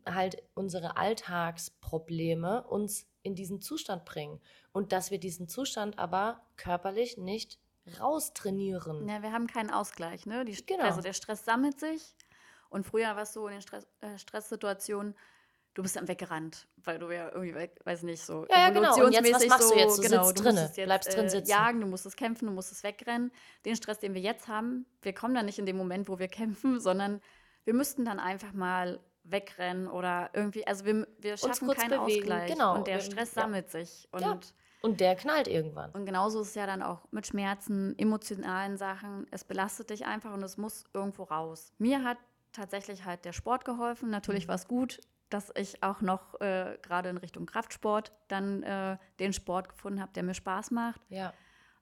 [0.05, 4.39] halt unsere Alltagsprobleme uns in diesen Zustand bringen
[4.71, 7.59] und dass wir diesen Zustand aber körperlich nicht
[7.99, 9.07] raustrainieren.
[9.07, 10.83] ja, wir haben keinen Ausgleich ne die, Genau.
[10.83, 12.15] also der Stress sammelt sich
[12.69, 15.15] und früher war es so in den Stress, äh, Stresssituationen
[15.73, 19.05] du bist dann weggerannt, weil du ja irgendwie, weg, weiß nicht, so Ja, ja, genau.
[19.05, 19.97] Und jetzt, was machst du so, jetzt?
[19.97, 21.49] Du genau, sitzt du drinne, jetzt, bleibst drin äh, sitzen.
[21.49, 23.31] jagen, du musstest kämpfen, du musstest wegrennen.
[23.65, 26.27] Den Stress, den wir jetzt haben, wir kommen dann nicht in dem Moment, wo wir
[26.27, 27.21] kämpfen, sondern
[27.63, 28.99] wir müssten dann einfach mal
[29.31, 32.75] wegrennen oder irgendwie, also wir, wir schaffen kurz keinen bewegen, Ausgleich genau.
[32.75, 33.41] und der Stress ja.
[33.43, 34.39] sammelt sich und Ja.
[34.81, 35.91] Und der knallt irgendwann.
[35.91, 39.27] und genauso ist es ja dann auch mit Schmerzen, emotionalen Sachen.
[39.29, 41.73] Es belastet dich einfach und es muss irgendwo raus.
[41.79, 42.17] Mir hat
[42.53, 44.09] tatsächlich halt der Sport geholfen.
[44.09, 44.49] Natürlich Mhm.
[44.49, 49.33] war es gut, dass ich auch noch äh, gerade in Richtung Kraftsport dann äh, den
[49.33, 51.01] Sport gefunden habe, der mir Spaß macht.
[51.09, 51.33] Ja.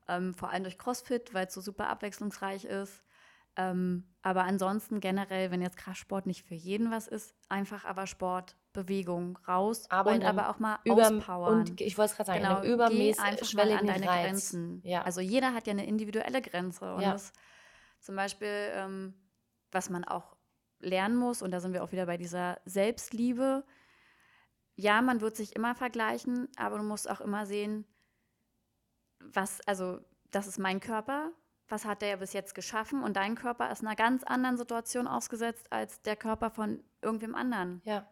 [0.08, 3.04] Ähm, vor allem durch CrossFit, weil es so super abwechslungsreich ist.
[3.60, 8.55] Ähm, aber ansonsten generell, wenn jetzt Kraftsport nicht für jeden was ist, einfach aber Sport,
[8.72, 11.62] Bewegung raus Aber und aber auch mal Über, auspowern.
[11.62, 14.24] und ich wollte es gerade sagen, Genau, geh einfach mal an deine Reiz.
[14.26, 14.82] Grenzen.
[14.84, 15.01] Ja.
[15.01, 16.93] Also jeder hat ja eine individuelle Grenze.
[16.93, 17.14] Und Ja.
[17.14, 17.34] das
[17.99, 19.16] zum Beispiel, ähm,
[19.72, 20.36] was man auch
[20.80, 23.66] lernen muss, und da sind wir auch wieder bei dieser Selbstliebe.
[24.76, 27.86] Ja, man wird sich immer vergleichen, aber du musst auch immer sehen,
[29.20, 29.99] was, also,
[30.30, 31.32] das ist mein Körper,
[31.70, 35.68] was hat der bis jetzt geschaffen und dein Körper ist einer ganz anderen Situation ausgesetzt
[35.72, 37.82] als der Körper von irgendwem anderen.
[37.86, 38.07] ja.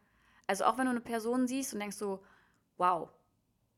[0.47, 2.23] Also auch wenn du eine Person siehst und denkst so,
[2.77, 3.09] wow,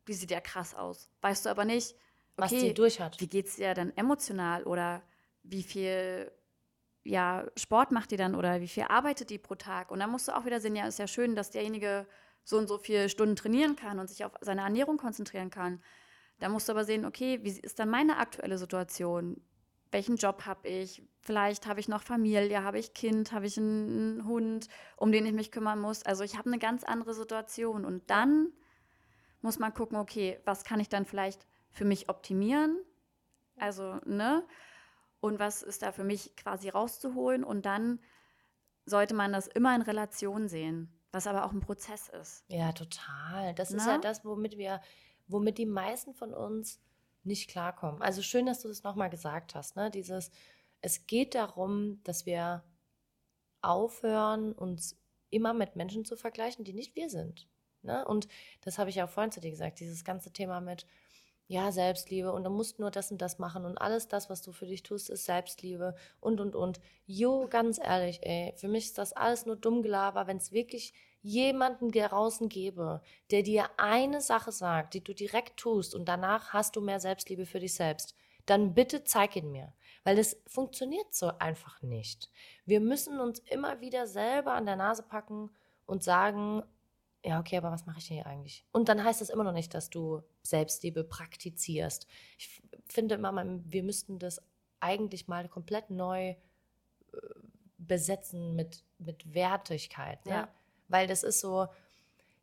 [0.07, 1.09] die sieht ja krass aus.
[1.21, 1.95] Weißt du aber nicht,
[2.35, 3.21] Was okay, sie durch hat.
[3.21, 5.01] wie geht's dir dann emotional oder
[5.43, 6.29] wie viel
[7.03, 9.91] ja, Sport macht die dann oder wie viel arbeitet die pro Tag?
[9.91, 12.05] Und dann musst du auch wieder sehen, ja, ist ja schön, dass derjenige
[12.43, 15.81] so und so viele Stunden trainieren kann und sich auf seine Ernährung konzentrieren kann.
[16.39, 19.41] Da musst du aber sehen, okay, wie ist dann meine aktuelle Situation?
[19.91, 21.03] Welchen Job habe ich?
[21.21, 25.33] Vielleicht habe ich noch Familie, habe ich Kind, habe ich einen, Hund, um den ich
[25.33, 26.03] mich kümmern muss.
[26.03, 27.85] Also ich habe eine ganz andere Situation.
[27.85, 28.51] Und dann
[29.41, 32.77] muss man gucken, okay, was kann ich dann vielleicht für mich optimieren?
[33.57, 34.45] Also, ne?
[35.19, 37.43] Und was ist da für mich quasi rauszuholen?
[37.43, 37.99] Und dann
[38.85, 42.45] sollte man das immer in Relation sehen, was aber auch ein Prozess ist.
[42.47, 43.53] Ja, total.
[43.55, 43.93] Das ist Na?
[43.93, 44.81] ja das, womit wir,
[45.27, 46.79] womit die meisten von uns
[47.27, 48.01] nicht klarkommen.
[48.01, 49.75] Also schön, dass du das nochmal gesagt hast.
[49.75, 49.91] Ne?
[49.91, 50.31] Dieses,
[50.81, 52.63] es geht darum, dass wir
[53.61, 54.97] aufhören, uns
[55.29, 57.47] immer mit Menschen zu vergleichen, die nicht wir sind.
[57.81, 58.05] Ne?
[58.05, 58.27] Und
[58.61, 60.85] das habe ich ja auch vorhin zu dir gesagt, dieses ganze Thema mit,
[61.47, 64.51] ja, Selbstliebe und du musst nur das und das machen und alles das, was du
[64.51, 66.81] für dich tust, ist Selbstliebe und und und.
[67.05, 70.93] Jo, ganz ehrlich, ey, für mich ist das alles nur dumm Gelaber, wenn es wirklich
[71.27, 73.01] jemanden draußen gäbe,
[73.31, 77.45] der dir eine Sache sagt, die du direkt tust und danach hast du mehr Selbstliebe
[77.45, 78.15] für dich selbst,
[78.45, 79.73] dann bitte zeig ihn mir,
[80.05, 82.29] weil es funktioniert so einfach nicht.
[82.65, 85.49] Wir müssen uns immer wieder selber an der Nase packen
[85.85, 86.63] und sagen,
[87.25, 88.65] ja, okay, aber was mache ich denn hier eigentlich?
[88.71, 92.07] Und dann heißt das immer noch nicht, dass du Selbstliebe praktizierst.
[92.37, 93.33] Ich finde immer,
[93.65, 94.41] wir müssten das
[94.79, 96.37] eigentlich mal komplett neu äh,
[97.77, 100.25] besetzen mit, mit Wertigkeit.
[100.25, 100.31] Ne?
[100.31, 100.47] Ja.
[100.87, 101.67] Weil das ist so,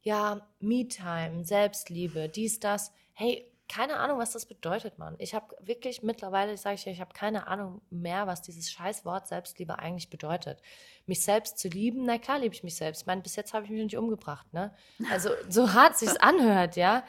[0.03, 2.93] ja, Me-Time, Selbstliebe, dies, das.
[3.13, 5.17] Hey, keine Ahnung, was das bedeutet, Mann.
[5.19, 9.27] Ich habe wirklich mittlerweile, sage ich ja, ich habe keine Ahnung mehr, was dieses Scheißwort
[9.27, 10.61] Selbstliebe eigentlich bedeutet.
[11.07, 13.03] Mich selbst zu lieben, na klar liebe ich mich selbst.
[13.03, 14.75] Ich meine, bis jetzt habe ich mich nicht umgebracht, ne?
[15.11, 17.05] Also so hart sich's anhört, ja.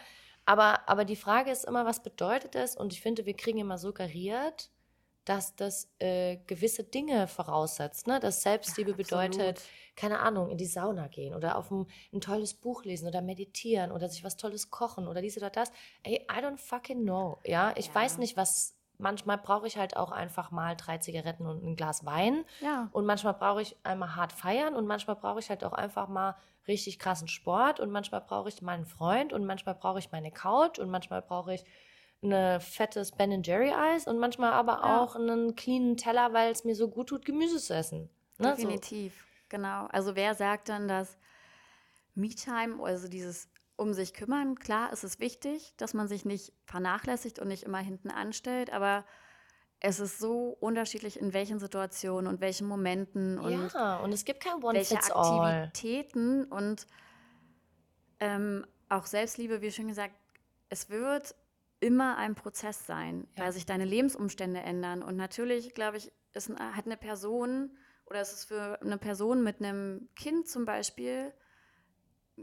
[0.46, 2.76] Aber, aber die Frage ist immer, was bedeutet es?
[2.78, 4.70] Und ich finde, wir kriegen immer suggeriert,
[5.26, 8.08] dass das äh, gewisse Dinge voraussetzt.
[8.08, 8.20] Ne?
[8.20, 9.62] Dass Selbstliebe Ja, bedeutet,
[9.96, 13.92] keine Ahnung, in die Sauna gehen oder auf ein, ein tolles Buch lesen oder meditieren
[13.92, 15.72] oder sich was Tolles kochen oder dies oder das.
[16.04, 17.40] Ey, I don't fucking know.
[17.44, 17.96] Ja, ich Ja.
[17.96, 18.74] weiß nicht, was.
[18.98, 22.46] Manchmal brauche ich halt auch einfach mal drei Zigaretten und ein Glas Wein.
[22.62, 22.88] Ja.
[22.94, 26.38] Und manchmal brauche ich einmal hart feiern und manchmal brauche ich halt auch einfach mal
[26.66, 30.80] richtig krassen Sport und manchmal brauche ich meinen Freund und manchmal brauche ich meine Couch
[30.80, 31.66] und manchmal brauche ich
[32.24, 35.02] ein fettes Ben Jerry Eis und manchmal aber Ja.
[35.02, 38.10] auch einen cleanen Teller, weil es mir so gut tut, Gemüse zu essen.
[38.38, 38.50] Ne?
[38.50, 38.56] So.
[38.56, 39.88] Definitiv, genau.
[39.88, 41.18] Also wer sagt dann, dass
[42.16, 47.40] Me-Time, also dieses um sich kümmern, klar ist es wichtig, dass man sich nicht vernachlässigt
[47.40, 49.06] und nicht immer hinten anstellt, aber
[49.82, 54.42] es ist so unterschiedlich, in welchen Situationen und welchen Momenten und ja, und es gibt
[54.42, 55.42] kein One welche Fits All.
[55.42, 56.88] Aktivitäten und
[58.20, 60.16] ähm, auch Selbstliebe, wie schon gesagt,
[60.70, 61.36] es wird
[61.80, 63.44] immer ein Prozess sein, Ja.
[63.46, 65.04] weil sich deine Lebensumstände ändern.
[65.04, 69.60] Und natürlich, glaube ich, ist, hat eine Person oder ist es für eine Person mit
[69.60, 71.34] einem Kind zum Beispiel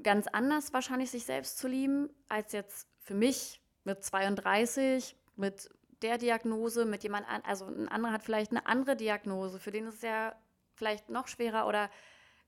[0.02, 5.68] ganz anders wahrscheinlich, sich selbst zu lieben, als jetzt für mich mit 32, mit
[6.02, 9.86] der Diagnose, mit jemand an, also ein anderer hat vielleicht eine andere Diagnose, für den
[9.86, 10.34] ist es ja
[10.74, 11.90] vielleicht noch schwerer oder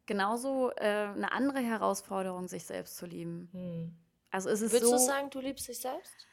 [0.06, 3.48] genauso äh, eine andere Herausforderung, sich selbst zu lieben.
[3.52, 3.96] Hm.
[4.30, 6.26] Also ist es Würdest so, du sagen, du liebst dich selbst?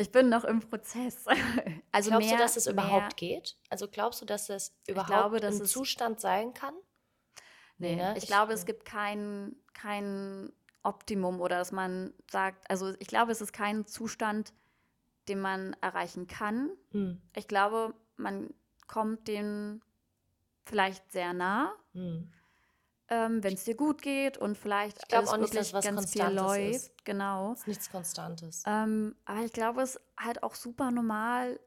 [0.00, 1.24] Ich bin noch im Prozess.
[1.92, 3.56] also glaubst mehr, du, dass es überhaupt geht?
[3.68, 6.74] Also glaubst du, dass es überhaupt glaube, dass ein es- Zustand sein kann?
[7.78, 8.14] Nee, ne?
[8.16, 13.40] ich, glaube, es gibt kein, kein Optimum oder dass man sagt, also ich glaube, es
[13.40, 14.52] ist kein Zustand,
[15.28, 16.70] den man erreichen kann.
[16.92, 17.22] Hm.
[17.34, 18.52] Ich glaube, man
[18.86, 19.80] kommt dem
[20.66, 22.30] vielleicht sehr nah, Hm.
[23.10, 25.84] Ähm, wenn es dir gut geht und vielleicht Ich alles auch nicht, wirklich dass was
[25.84, 26.76] ganz viel läuft.
[26.76, 27.04] ist.
[27.04, 27.52] Genau.
[27.52, 28.62] Ist nichts Konstantes.
[28.66, 31.58] Ähm, aber ich glaube, es ist halt auch super normal,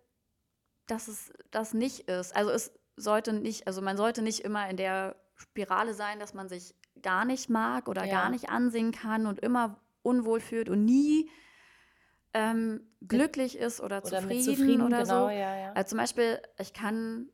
[0.87, 2.35] dass es das nicht ist.
[2.35, 6.47] Also es sollte nicht, also man sollte nicht immer in der Spirale sein, dass man
[6.47, 8.11] sich gar nicht mag oder Ja.
[8.21, 11.29] gar nicht ansehen kann und immer unwohl fühlt und nie
[12.33, 15.29] ähm, glücklich ist oder, Oder zufrieden, zufrieden, oder genau, so.
[15.29, 15.73] ja, ja.
[15.73, 17.29] Also zum Beispiel, ich kann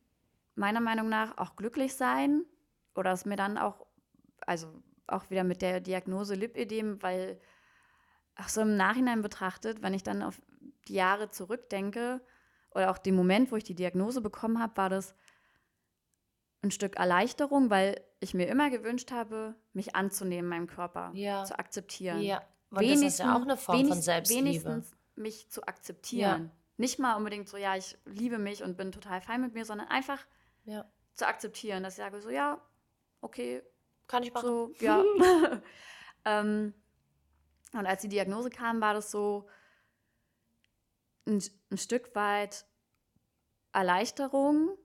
[0.56, 2.44] meiner Meinung nach auch glücklich sein
[2.96, 3.86] oder es mir dann auch,
[4.48, 7.40] also auch wieder mit der Diagnose Lipödem, weil
[8.36, 10.42] auch so im Nachhinein betrachtet, wenn ich dann auf
[10.88, 12.22] die Jahre zurückdenke
[12.72, 15.16] oder auch den Moment, wo ich die Diagnose bekommen habe, war das
[16.62, 21.44] ein Stück Erleichterung, weil ich mir immer gewünscht habe, mich anzunehmen, meinem Körper Ja.
[21.46, 22.22] zu akzeptieren.
[22.22, 24.46] Ja, und das ist ja auch eine Form von Selbstliebe.
[24.46, 26.52] Wenigstens mich zu akzeptieren.
[26.78, 29.88] Nicht mal unbedingt so, ja, ich liebe mich und bin total fein mit mir, sondern
[29.88, 30.26] einfach
[30.64, 32.62] Ja, zu akzeptieren, dass ich sage so, ja,
[33.22, 33.62] okay,
[34.10, 34.46] kann ich machen.
[34.46, 35.04] so, ja.
[36.26, 36.74] ähm,
[37.72, 39.48] und als die Diagnose kam, war das so
[41.26, 41.42] ein,
[41.72, 42.66] ein Stück weit
[43.72, 44.78] Erleichterung,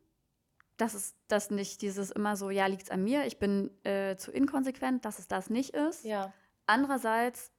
[0.77, 4.17] dass es dass nicht dieses immer so, ja, liegt es an mir, ich bin äh,
[4.17, 6.05] zu inkonsequent, dass es das nicht ist.
[6.05, 6.33] Ja,
[6.67, 7.53] Andererseits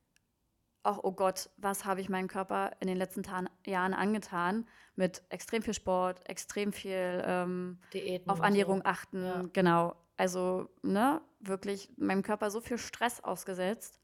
[0.83, 5.23] auch, oh Gott, was habe ich meinem Körper in den letzten Ta Jahren angetan mit
[5.29, 7.79] extrem viel Sport, extrem viel ähm,
[8.27, 8.85] auf Ernährung So.
[8.85, 9.43] achten, Ja.
[9.51, 9.95] genau.
[10.17, 13.99] Also, ne, wirklich meinem Körper so viel Stress ausgesetzt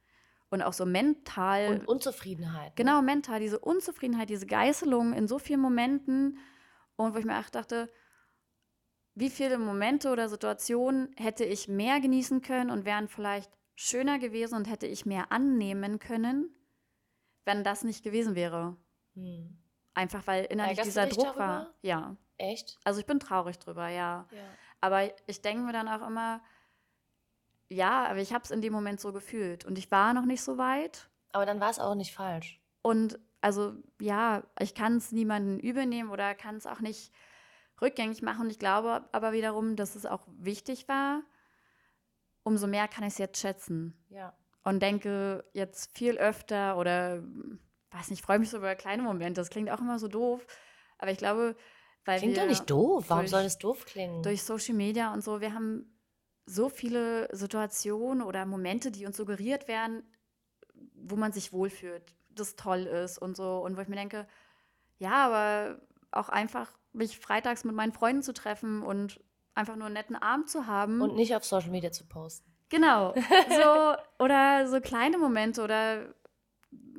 [0.49, 2.70] und auch so mental, Und Unzufriedenheit.
[2.70, 2.76] ne?
[2.76, 6.38] genau mental, diese Unzufriedenheit, diese Geißelung in so vielen Momenten
[6.97, 7.89] und wo ich mir echt dachte,
[9.16, 14.55] wie viele Momente oder Situationen hätte ich mehr genießen können und wären vielleicht schöner gewesen
[14.55, 16.55] und hätte ich mehr annehmen können,
[17.45, 18.78] wenn das nicht gewesen wäre.
[19.16, 19.57] Hm.
[19.93, 21.59] Einfach weil innerlich Ärgerst dieser Druck war.
[21.59, 21.74] darüber?
[21.82, 22.18] Ja.
[22.38, 22.80] Echt?
[22.84, 24.28] Also ich bin traurig drüber, ja.
[24.32, 24.38] Ja.
[24.82, 26.42] Aber ich denke mir dann auch immer,
[27.70, 30.42] ja, aber ich habe es in dem Moment so gefühlt und ich war noch nicht
[30.42, 31.10] so weit.
[31.32, 32.60] Aber dann war es auch nicht falsch.
[32.82, 37.14] Und also ja, ich kann es niemandem übel nehmen oder kann es auch nicht
[37.82, 38.42] rückgängig machen.
[38.42, 41.22] Und ich glaube aber wiederum, dass es auch wichtig war.
[42.44, 44.34] Umso mehr kann ich es jetzt schätzen Ja.
[44.64, 47.24] und denke jetzt viel öfter oder
[47.92, 49.40] weiß nicht, freue mich so über kleine Momente.
[49.40, 50.46] Das klingt auch immer so doof,
[50.98, 51.56] aber ich glaube,
[52.06, 53.06] weil Klingt doch nicht doof.
[53.08, 54.24] Warum durch- soll es doof klingen?
[54.24, 55.86] durch Social Media und so, wir haben
[56.45, 60.04] so viele Situationen oder Momente, die uns suggeriert werden,
[60.95, 63.60] wo man sich wohlfühlt, das toll ist und so.
[63.60, 64.28] Und wo ich mir denke,
[64.97, 65.80] ja, aber
[66.12, 69.20] auch einfach mich freitags mit meinen Freunden zu treffen und
[69.54, 71.02] einfach nur einen netten Abend zu haben.
[71.02, 72.52] Und nicht auf Social Media zu posten.
[72.70, 73.14] Genau.
[73.49, 76.14] So, oder so kleine Momente oder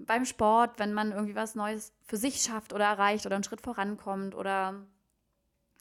[0.06, 3.60] beim Sport, wenn man irgendwie was Neues für sich schafft oder erreicht oder einen Schritt
[3.60, 4.74] vorankommt oder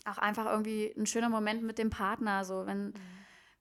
[0.05, 2.43] auch einfach irgendwie ein schöner Moment mit dem Partner.
[2.45, 2.93] So, wenn,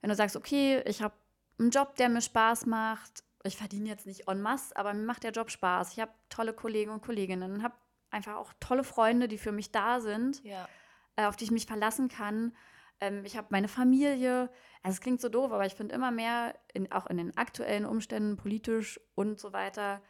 [0.01, 1.13] wenn du sagst, okay, ich habe
[1.59, 3.23] einen Job, der mir Spaß macht.
[3.43, 5.93] Ich verdiene jetzt nicht en masse, aber mir macht der Job Spaß.
[5.93, 7.75] Ich habe tolle Kollegen und Kolleginnen, habe
[8.11, 10.67] einfach auch tolle Freunde, die für mich da sind, Ja.
[11.15, 12.55] äh, auf die ich mich verlassen kann.
[12.99, 14.49] Ähm, ich habe meine Familie.
[14.83, 17.85] Also es klingt so doof, aber ich finde immer mehr, in, auch in den aktuellen
[17.85, 20.01] Umständen, politisch und so weiter,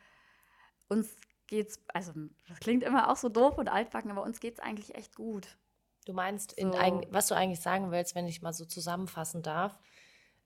[0.91, 1.15] uns
[1.47, 2.11] geht's, also
[2.47, 5.57] das klingt immer auch so doof und altbacken, aber uns geht's eigentlich echt gut.
[6.05, 6.77] Du meinst, in So.
[6.77, 9.77] eig- was du eigentlich sagen willst, wenn ich mal so zusammenfassen darf,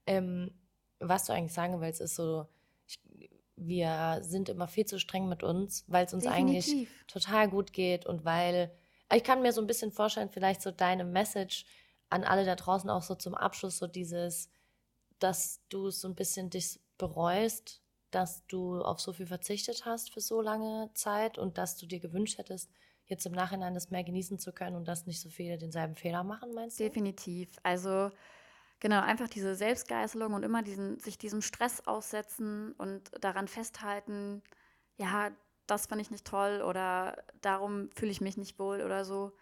[0.06, 0.52] ähm,
[1.00, 2.48] was du eigentlich sagen willst, ist so,
[2.88, 7.06] ich, wir sind immer viel zu streng mit uns, weil es uns eigentlich Definitiv.
[7.08, 8.72] total gut geht und weil
[9.14, 11.66] ich kann mir so ein bisschen vorstellen, vielleicht so deine Message
[12.10, 14.50] an alle da draußen auch so zum Abschluss, so dieses,
[15.20, 17.82] dass du so ein bisschen dich bereust,
[18.16, 22.00] dass du auf so viel verzichtet hast für so lange Zeit und dass du dir
[22.00, 22.72] gewünscht hättest,
[23.06, 26.24] jetzt im Nachhinein das mehr genießen zu können und dass nicht so viele denselben Fehler
[26.24, 26.84] machen, meinst du?
[26.84, 27.50] Definitiv.
[27.64, 28.12] Also
[28.80, 34.44] genau, einfach diese Selbstgeißelung und immer diesen, sich diesem Stress aussetzen und daran festhalten,
[34.98, 35.32] ja,
[35.68, 39.34] das fand ich nicht toll oder darum fühle ich mich nicht wohl oder so.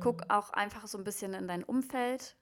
[0.00, 2.36] Guck auch einfach so ein bisschen in dein Umfeld,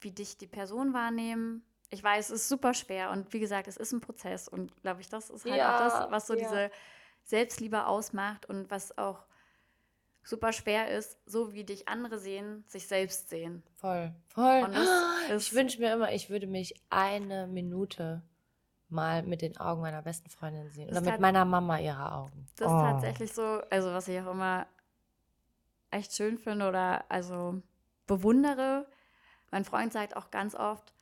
[0.00, 1.65] wie dich die Person wahrnehmen.
[1.90, 5.00] Ich weiß, es ist super schwer und wie gesagt, es ist ein Prozess und glaube
[5.00, 6.40] ich, das ist halt Ja, auch das, was so ja.
[6.40, 6.70] diese
[7.24, 9.24] Selbstliebe ausmacht und was auch
[10.24, 13.62] super schwer ist, so wie dich andere sehen, sich selbst sehen.
[13.76, 14.62] Voll, voll.
[14.72, 14.88] Das
[15.28, 18.22] ich ist- wünsche mir immer, ich würde mich eine Minute
[18.88, 20.88] mal mit den Augen meiner besten Freundin sehen.
[20.90, 22.46] Oder mit meiner Mama ihre Augen.
[22.56, 22.80] Das ist Oh.
[22.80, 24.66] tatsächlich so, also was ich auch immer
[25.90, 27.62] echt schön finde oder also
[28.06, 28.86] bewundere.
[29.50, 30.92] Mein Freund sagt auch ganz oft,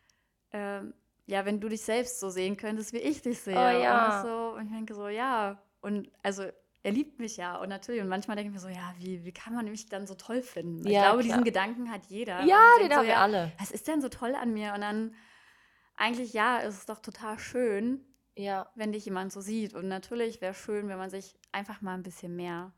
[0.54, 0.94] ähm,
[1.26, 3.54] ja, wenn du dich selbst so sehen könntest, wie ich dich sehe.
[3.54, 4.20] Oh, ja.
[4.22, 5.60] Und, ich so, und ich denke so, ja.
[5.80, 6.44] Und also
[6.82, 7.56] er liebt mich ja.
[7.56, 10.06] Und natürlich, und manchmal denke ich mir so, ja, wie, wie kann man mich dann
[10.06, 10.86] so toll finden?
[10.86, 11.22] ich Ja, glaube, klar.
[11.22, 12.42] diesen Gedanken hat jeder.
[12.44, 13.52] Ja, den denkt so, haben wir ja, alle.
[13.58, 14.74] Was ist denn so toll an mir?
[14.74, 15.14] Und dann
[15.96, 18.04] eigentlich, ja, ist es doch total schön,
[18.36, 19.74] Ja, wenn dich jemand so sieht.
[19.74, 22.72] Und natürlich wäre schön, wenn man sich einfach mal ein bisschen mehr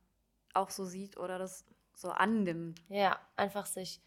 [0.55, 1.65] auch so sieht oder das
[1.95, 2.81] so annimmt.
[2.89, 4.01] ja, einfach sich,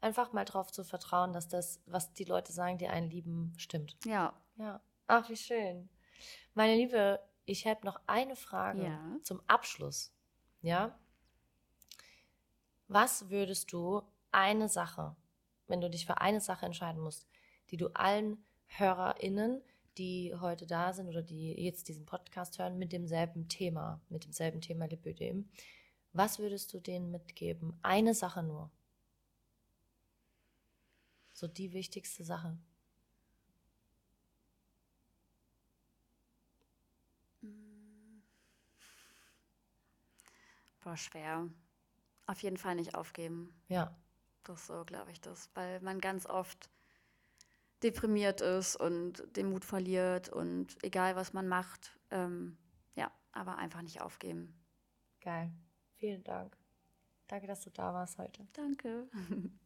[0.00, 3.96] einfach mal drauf zu vertrauen, dass das, was die Leute sagen, die einen lieben, stimmt.
[4.04, 4.80] Ja, Ja.
[5.06, 5.88] Ach, wie schön.
[6.54, 9.16] Meine Liebe, ich hätte noch eine Frage Ja.
[9.22, 10.12] zum Abschluss.
[10.60, 10.98] Ja?
[12.88, 15.16] Was würdest du eine Sache,
[15.66, 17.26] wenn du dich für eine Sache entscheiden musst,
[17.70, 19.62] die du allen HörerInnen,
[19.96, 24.60] die heute da sind oder die jetzt diesen Podcast hören, mit demselben Thema, mit demselben
[24.60, 25.48] Thema Lipödem,
[26.12, 27.78] was würdest du denen mitgeben?
[27.82, 28.70] Eine Sache nur.
[31.38, 32.58] So die wichtigste Sache.
[40.82, 41.48] war schwer.
[42.26, 43.54] Auf jeden Fall nicht aufgeben.
[43.68, 43.94] Ja.
[44.42, 45.50] Das so, glaube ich, das.
[45.54, 46.70] Weil man ganz oft
[47.82, 52.56] deprimiert ist und den Mut verliert und egal was man macht, ähm,
[52.96, 54.58] ja, aber einfach nicht aufgeben.
[55.20, 55.52] Geil.
[55.98, 56.56] Vielen Dank.
[57.28, 58.48] Danke, dass du da warst heute.
[58.54, 59.08] Danke.